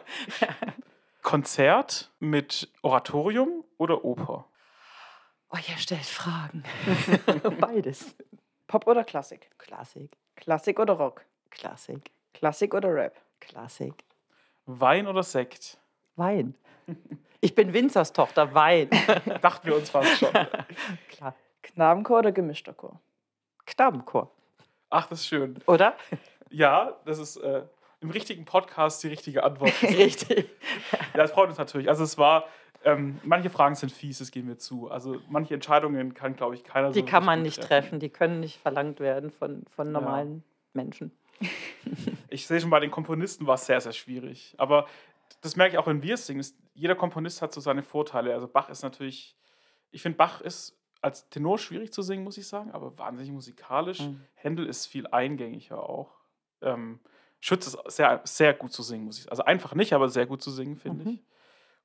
Konzert 1.22 2.10
mit 2.20 2.70
Oratorium 2.82 3.64
oder 3.78 4.04
Oper? 4.04 4.46
Oh, 5.50 5.56
ihr 5.56 5.78
stellt 5.78 6.04
Fragen. 6.04 6.64
Beides. 7.60 8.14
Pop 8.66 8.86
oder 8.86 9.04
Klassik? 9.04 9.50
Klassik. 9.58 10.10
Klassik 10.36 10.78
oder 10.78 10.94
Rock? 10.94 11.24
Klassik. 11.50 12.10
Klassik 12.32 12.74
oder 12.74 12.92
Rap? 12.92 13.16
Klassik. 13.40 14.04
Wein 14.66 15.06
oder 15.06 15.22
Sekt? 15.22 15.78
Wein. 16.16 16.54
Ich 17.40 17.54
bin 17.54 17.72
Winzers 17.72 18.12
Tochter, 18.12 18.54
Wein. 18.54 18.90
Dachten 19.42 19.66
wir 19.68 19.76
uns 19.76 19.90
fast 19.90 20.18
schon. 20.18 20.32
Klar. 21.08 21.34
Knabenchor 21.62 22.18
oder 22.18 22.32
gemischter 22.32 22.72
Chor? 22.72 23.00
Knabenchor. 23.66 24.30
Ach, 24.90 25.06
das 25.06 25.20
ist 25.20 25.26
schön. 25.26 25.58
Oder? 25.66 25.96
Ja, 26.50 26.96
das 27.04 27.18
ist 27.18 27.36
äh, 27.36 27.62
im 28.00 28.10
richtigen 28.10 28.44
Podcast 28.44 29.02
die 29.02 29.08
richtige 29.08 29.42
Antwort. 29.44 29.72
Richtig. 29.82 30.48
Ja, 30.92 31.22
das 31.22 31.32
freut 31.32 31.48
uns 31.48 31.58
natürlich. 31.58 31.88
Also 31.88 32.04
es 32.04 32.18
war, 32.18 32.44
ähm, 32.84 33.18
manche 33.24 33.50
Fragen 33.50 33.74
sind 33.74 33.90
fies, 33.90 34.18
das 34.18 34.30
geben 34.30 34.48
wir 34.48 34.58
zu. 34.58 34.90
Also 34.90 35.20
manche 35.28 35.54
Entscheidungen 35.54 36.14
kann, 36.14 36.36
glaube 36.36 36.54
ich, 36.54 36.64
keiner 36.64 36.90
Die 36.90 37.00
so 37.00 37.06
kann 37.06 37.24
man 37.24 37.42
nicht 37.42 37.56
treffen. 37.56 37.68
treffen. 37.68 38.00
die 38.00 38.10
können 38.10 38.40
nicht 38.40 38.60
verlangt 38.60 39.00
werden 39.00 39.30
von, 39.30 39.64
von 39.74 39.90
normalen 39.90 40.36
ja. 40.36 40.42
Menschen. 40.74 41.12
Ich 42.30 42.48
sehe 42.48 42.60
schon, 42.60 42.70
bei 42.70 42.80
den 42.80 42.90
Komponisten 42.90 43.46
war 43.46 43.54
es 43.54 43.66
sehr, 43.66 43.80
sehr 43.80 43.92
schwierig. 43.92 44.56
Aber 44.58 44.88
das 45.40 45.54
merke 45.54 45.74
ich 45.74 45.78
auch, 45.78 45.86
wenn 45.86 46.02
wir 46.02 46.14
es 46.14 46.26
singen. 46.26 46.44
Jeder 46.74 46.96
Komponist 46.96 47.42
hat 47.42 47.52
so 47.52 47.60
seine 47.60 47.84
Vorteile. 47.84 48.34
Also 48.34 48.48
Bach 48.48 48.68
ist 48.68 48.82
natürlich, 48.82 49.36
ich 49.92 50.02
finde, 50.02 50.18
Bach 50.18 50.40
ist 50.40 50.76
als 51.00 51.28
Tenor 51.28 51.58
schwierig 51.58 51.92
zu 51.92 52.02
singen, 52.02 52.24
muss 52.24 52.36
ich 52.36 52.48
sagen, 52.48 52.72
aber 52.72 52.98
wahnsinnig 52.98 53.30
musikalisch. 53.30 54.00
Mhm. 54.00 54.20
Händel 54.34 54.66
ist 54.66 54.86
viel 54.86 55.06
eingängiger 55.06 55.88
auch. 55.88 56.10
Ähm, 56.64 57.00
Schütz 57.40 57.66
ist 57.66 57.78
sehr, 57.88 58.20
sehr 58.24 58.54
gut 58.54 58.72
zu 58.72 58.82
singen, 58.82 59.04
muss 59.04 59.18
ich. 59.18 59.30
Also 59.30 59.44
einfach 59.44 59.74
nicht, 59.74 59.92
aber 59.92 60.08
sehr 60.08 60.26
gut 60.26 60.42
zu 60.42 60.50
singen, 60.50 60.76
finde 60.76 61.04
Mhm. 61.04 61.10
ich. 61.10 61.22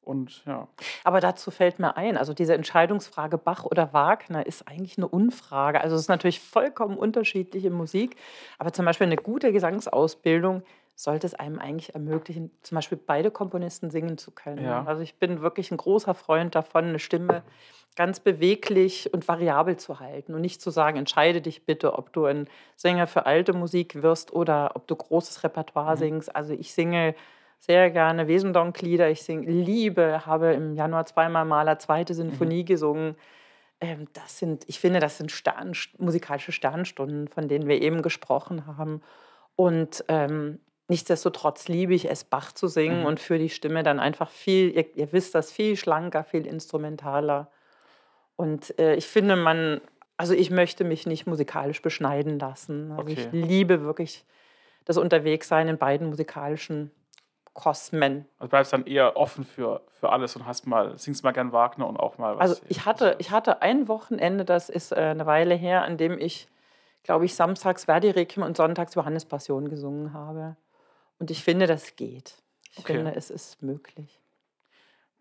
Und 0.01 0.43
ja. 0.45 0.67
Aber 1.03 1.19
dazu 1.19 1.51
fällt 1.51 1.77
mir 1.77 1.97
ein, 1.97 2.17
also 2.17 2.33
diese 2.33 2.53
Entscheidungsfrage 2.55 3.37
Bach 3.37 3.65
oder 3.65 3.93
Wagner 3.93 4.45
ist 4.45 4.67
eigentlich 4.67 4.97
eine 4.97 5.07
Unfrage. 5.07 5.81
Also 5.81 5.95
es 5.95 6.03
ist 6.03 6.07
natürlich 6.07 6.39
vollkommen 6.39 6.97
unterschiedlich 6.97 7.65
in 7.65 7.73
Musik, 7.73 8.15
aber 8.57 8.71
zum 8.73 8.85
Beispiel 8.85 9.07
eine 9.07 9.17
gute 9.17 9.51
Gesangsausbildung 9.51 10.63
sollte 10.95 11.27
es 11.27 11.33
einem 11.35 11.59
eigentlich 11.59 11.93
ermöglichen, 11.93 12.51
zum 12.63 12.75
Beispiel 12.75 12.97
beide 12.97 13.29
Komponisten 13.29 13.91
singen 13.91 14.17
zu 14.17 14.31
können. 14.31 14.63
Ja. 14.63 14.83
Also 14.85 15.01
ich 15.01 15.15
bin 15.15 15.41
wirklich 15.41 15.71
ein 15.71 15.77
großer 15.77 16.13
Freund 16.13 16.55
davon, 16.55 16.85
eine 16.85 16.99
Stimme 16.99 17.43
ganz 17.99 18.21
beweglich 18.21 19.13
und 19.13 19.27
variabel 19.27 19.75
zu 19.75 19.99
halten 19.99 20.33
und 20.33 20.39
nicht 20.39 20.61
zu 20.61 20.69
sagen, 20.71 20.97
entscheide 20.97 21.41
dich 21.41 21.65
bitte, 21.65 21.95
ob 21.99 22.13
du 22.13 22.23
ein 22.23 22.47
Sänger 22.77 23.07
für 23.07 23.25
alte 23.25 23.51
Musik 23.51 24.01
wirst 24.01 24.31
oder 24.31 24.71
ob 24.75 24.87
du 24.87 24.95
großes 24.95 25.43
Repertoire 25.43 25.95
Mhm. 25.95 25.99
singst. 25.99 26.33
Also 26.33 26.53
ich 26.53 26.73
singe 26.73 27.13
sehr 27.59 27.91
gerne 27.91 28.29
Wesendonck-Lieder. 28.29 29.09
Ich 29.09 29.23
sing, 29.23 29.43
liebe, 29.43 30.25
habe 30.25 30.53
im 30.53 30.75
Januar 30.75 31.05
zweimal 31.07 31.43
Maler 31.43 31.77
zweite 31.77 32.13
Sinfonie 32.13 32.63
gesungen. 32.63 33.17
Ähm, 33.81 34.07
das 34.13 34.39
sind, 34.39 34.63
ich 34.67 34.79
finde, 34.79 35.01
das 35.01 35.17
sind 35.17 35.29
Stern, 35.31 35.73
musikalische 35.97 36.53
Sternstunden, 36.53 37.27
von 37.27 37.49
denen 37.49 37.67
wir 37.67 37.81
eben 37.81 38.01
gesprochen 38.01 38.65
haben. 38.65 39.01
Und 39.57 40.05
ähm, 40.07 40.59
nichtsdestotrotz 40.87 41.67
liebe 41.67 41.93
ich 41.93 42.09
es, 42.09 42.23
Bach 42.23 42.53
zu 42.53 42.67
singen 42.69 43.01
Mhm. 43.01 43.05
und 43.07 43.19
für 43.19 43.37
die 43.37 43.49
Stimme 43.49 43.83
dann 43.83 43.99
einfach 43.99 44.29
viel, 44.29 44.71
ihr, 44.73 44.85
ihr 44.95 45.11
wisst 45.11 45.35
das, 45.35 45.51
viel 45.51 45.75
schlanker, 45.75 46.23
viel 46.23 46.47
instrumentaler. 46.47 47.51
Und 48.39 48.79
äh, 48.79 48.95
ich 48.95 49.05
finde, 49.05 49.35
man, 49.35 49.81
also 50.15 50.33
ich 50.33 50.49
möchte 50.49 50.85
mich 50.85 51.05
nicht 51.05 51.27
musikalisch 51.27 51.81
beschneiden 51.81 52.39
lassen. 52.39 52.89
Also 52.93 53.11
ich 53.11 53.19
Okay. 53.27 53.29
liebe 53.33 53.81
wirklich 53.81 54.23
das 54.85 54.95
Unterwegssein 54.95 55.67
in 55.67 55.77
beiden 55.77 56.07
musikalischen 56.07 56.89
Kosmen. 57.51 58.25
Also 58.37 58.49
bleibst 58.49 58.71
dann 58.71 58.85
eher 58.85 59.17
offen 59.17 59.43
für, 59.43 59.81
für 59.89 60.13
alles 60.13 60.37
und 60.37 60.45
hast 60.45 60.67
mal, 60.67 60.97
singst 60.97 61.25
mal 61.25 61.33
gern 61.33 61.51
Wagner 61.51 61.85
und 61.85 61.97
auch 61.97 62.17
mal 62.17 62.37
was. 62.37 62.51
Also 62.51 62.61
ich 62.69 62.85
hatte, 62.85 63.17
ich 63.19 63.31
hatte 63.31 63.61
ein 63.61 63.89
Wochenende, 63.89 64.45
das 64.45 64.69
ist 64.69 64.93
äh, 64.93 64.95
eine 64.95 65.25
Weile 65.25 65.55
her, 65.55 65.83
an 65.83 65.97
dem 65.97 66.17
ich, 66.17 66.47
glaube 67.03 67.25
ich, 67.25 67.35
samstags 67.35 67.85
Verdi 67.85 68.09
Requiem 68.09 68.43
und 68.43 68.55
sonntags 68.55 68.95
Johannes 68.95 69.25
Passion 69.25 69.67
gesungen 69.67 70.13
habe. 70.13 70.55
Und 71.19 71.29
ich 71.29 71.43
finde, 71.43 71.67
das 71.67 71.97
geht. 71.97 72.41
Ich 72.71 72.79
Okay. 72.79 72.93
finde, 72.93 73.15
es 73.15 73.29
ist 73.31 73.61
möglich. 73.61 74.21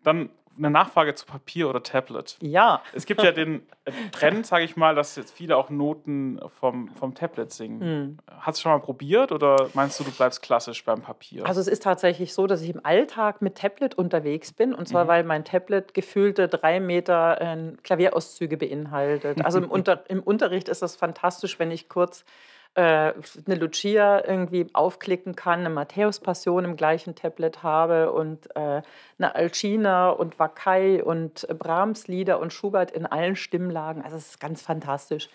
Dann 0.03 0.29
eine 0.59 0.69
Nachfrage 0.69 1.15
zu 1.15 1.25
Papier 1.25 1.69
oder 1.69 1.81
Tablet. 1.81 2.37
Ja, 2.41 2.81
Es 2.93 3.05
gibt 3.05 3.23
ja 3.23 3.31
den 3.31 3.63
Trend, 4.11 4.45
sage 4.45 4.65
ich 4.65 4.75
mal, 4.77 4.93
dass 4.93 5.15
jetzt 5.15 5.31
viele 5.33 5.57
auch 5.57 5.69
Noten 5.69 6.39
vom, 6.59 6.89
vom 6.95 7.15
Tablet 7.15 7.51
singen. 7.51 7.81
Hm. 7.81 8.17
Hast 8.39 8.59
du 8.59 8.63
schon 8.63 8.71
mal 8.73 8.79
probiert 8.79 9.31
oder 9.31 9.69
meinst 9.73 9.99
du, 9.99 10.03
du 10.03 10.11
bleibst 10.11 10.41
klassisch 10.41 10.83
beim 10.85 11.01
Papier? 11.01 11.45
Also 11.47 11.59
es 11.61 11.67
ist 11.67 11.81
tatsächlich 11.83 12.33
so, 12.33 12.45
dass 12.45 12.61
ich 12.61 12.69
im 12.69 12.85
Alltag 12.85 13.41
mit 13.41 13.55
Tablet 13.57 13.95
unterwegs 13.95 14.51
bin. 14.51 14.73
Und 14.73 14.87
zwar, 14.87 15.05
Mhm. 15.05 15.07
weil 15.07 15.23
mein 15.23 15.45
Tablet 15.45 15.93
gefühlte 15.93 16.47
drei 16.47 16.79
Meter 16.79 17.39
äh, 17.41 17.73
Klavierauszüge 17.83 18.57
beinhaltet. 18.57 19.43
Also 19.43 19.59
im, 19.59 19.69
Unter 19.71 20.03
im 20.09 20.21
Unterricht 20.21 20.69
ist 20.69 20.81
das 20.81 20.95
fantastisch, 20.95 21.57
wenn 21.59 21.71
ich 21.71 21.89
kurz 21.89 22.25
eine 22.75 23.55
Lucia 23.55 24.25
irgendwie 24.25 24.67
aufklicken 24.73 25.35
kann, 25.35 25.61
eine 25.61 25.69
Matthäus-Passion 25.69 26.65
im 26.65 26.75
gleichen 26.75 27.15
Tablet 27.15 27.61
habe 27.63 28.11
und 28.11 28.55
äh, 28.55 28.81
eine 29.17 29.35
Alcina 29.35 30.09
und 30.11 30.39
Wakai 30.39 31.03
und 31.03 31.47
Brahms-Lieder 31.47 32.39
und 32.39 32.53
Schubert 32.53 32.91
in 32.91 33.05
allen 33.05 33.35
Stimmlagen. 33.35 34.01
Also 34.01 34.17
es 34.17 34.29
ist 34.29 34.39
ganz 34.39 34.61
fantastisch. 34.61 35.29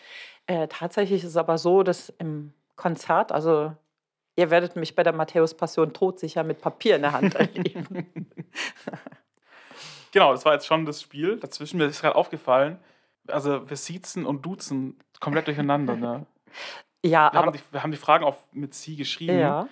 Äh, 0.47 0.69
tatsächlich 0.69 1.23
ist 1.23 1.31
es 1.31 1.37
aber 1.37 1.59
so, 1.59 1.83
dass 1.83 2.09
im 2.19 2.55
Konzert, 2.77 3.31
also 3.31 3.73
Ihr 4.37 4.51
werdet 4.51 4.75
mich 4.77 4.95
bei 4.95 5.03
der 5.03 5.13
Matthäus-Passion 5.13 5.93
todsicher 5.93 6.43
mit 6.43 6.61
Papier 6.61 6.97
in 6.97 7.03
der 7.03 7.13
Hand 7.13 7.35
erleben. 7.37 8.31
genau, 10.13 10.33
das 10.33 10.45
war 10.45 10.55
jetzt 10.55 10.67
schon 10.67 10.85
das 10.87 11.01
Spiel. 11.01 11.39
Dazwischen 11.39 11.79
mir 11.79 11.87
ist 11.87 12.01
gerade 12.01 12.17
aufgefallen, 12.17 12.79
also 13.29 13.69
wir 13.69 13.77
siezen 13.77 14.27
und 14.27 14.45
duzen 14.45 14.99
komplett 15.21 15.47
durcheinander. 15.47 15.97
Ne? 15.97 16.27
ja, 17.05 17.31
Wir, 17.33 17.39
haben 17.39 17.49
aber. 17.49 17.53
die, 17.53 17.61
wir 17.71 17.83
haben 17.83 17.91
die 17.93 17.97
Fragen 17.99 18.25
auch 18.25 18.37
mit 18.53 18.75
Sie 18.75 18.97
geschrieben, 18.97 19.39
Ja, 19.39 19.69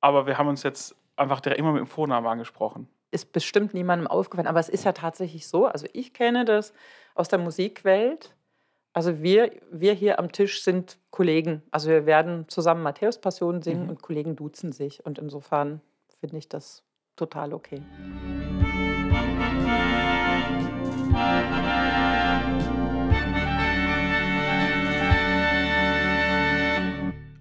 aber 0.00 0.26
wir 0.26 0.38
haben 0.38 0.48
uns 0.48 0.62
jetzt 0.62 0.94
einfach 1.16 1.40
direkt 1.40 1.58
immer 1.58 1.72
mit 1.72 1.80
dem 1.80 1.86
Vornamen 1.88 2.26
angesprochen. 2.26 2.88
ist 3.10 3.32
bestimmt 3.32 3.74
niemandem 3.74 4.06
aufgefallen. 4.06 4.46
Aber 4.48 4.60
es 4.60 4.68
ist 4.68 4.84
ja 4.84 4.92
tatsächlich 4.92 5.48
so. 5.48 5.66
Also, 5.66 5.86
ich 5.92 6.12
kenne 6.14 6.44
das 6.44 6.72
aus 7.14 7.28
der 7.28 7.38
Musikwelt. 7.38 8.34
Also, 8.92 9.22
wir, 9.22 9.50
wir 9.70 9.92
hier 9.94 10.18
am 10.18 10.30
Tisch 10.32 10.62
sind 10.62 10.98
Kollegen. 11.10 11.62
Also, 11.70 11.88
wir 11.88 12.06
werden 12.06 12.48
zusammen 12.48 12.82
Matthäus-Passion 12.82 13.62
singen 13.62 13.84
Mhm. 13.84 13.90
und 13.90 14.02
Kollegen 14.02 14.36
duzen 14.36 14.72
sich. 14.72 15.04
Und 15.04 15.18
insofern 15.18 15.80
finde 16.20 16.36
ich 16.38 16.48
das 16.48 16.84
total 17.16 17.52
okay. 17.54 17.82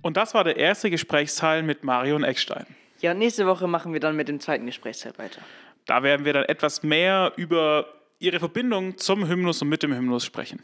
Und 0.07 0.15
das 0.15 0.33
war 0.33 0.45
der 0.45 0.55
erste 0.55 0.89
Gesprächsteil 0.89 1.63
mit 1.63 1.83
Marion 1.83 2.23
Eckstein. 2.23 2.65
Ja, 3.01 3.13
nächste 3.13 3.45
Woche 3.45 3.67
machen 3.67 3.91
wir 3.91 3.99
dann 3.99 4.15
mit 4.15 4.29
dem 4.29 4.39
zweiten 4.39 4.65
Gesprächsteil 4.65 5.11
weiter. 5.17 5.41
Da 5.85 6.01
werden 6.01 6.25
wir 6.25 6.31
dann 6.31 6.45
etwas 6.45 6.81
mehr 6.81 7.33
über 7.35 7.87
ihre 8.17 8.39
Verbindung 8.39 8.97
zum 8.97 9.27
Hymnus 9.27 9.61
und 9.61 9.67
mit 9.67 9.83
dem 9.83 9.93
Hymnus 9.93 10.23
sprechen. 10.23 10.63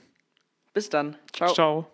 Bis 0.73 0.89
dann. 0.89 1.17
Ciao. 1.34 1.53
Ciao. 1.53 1.92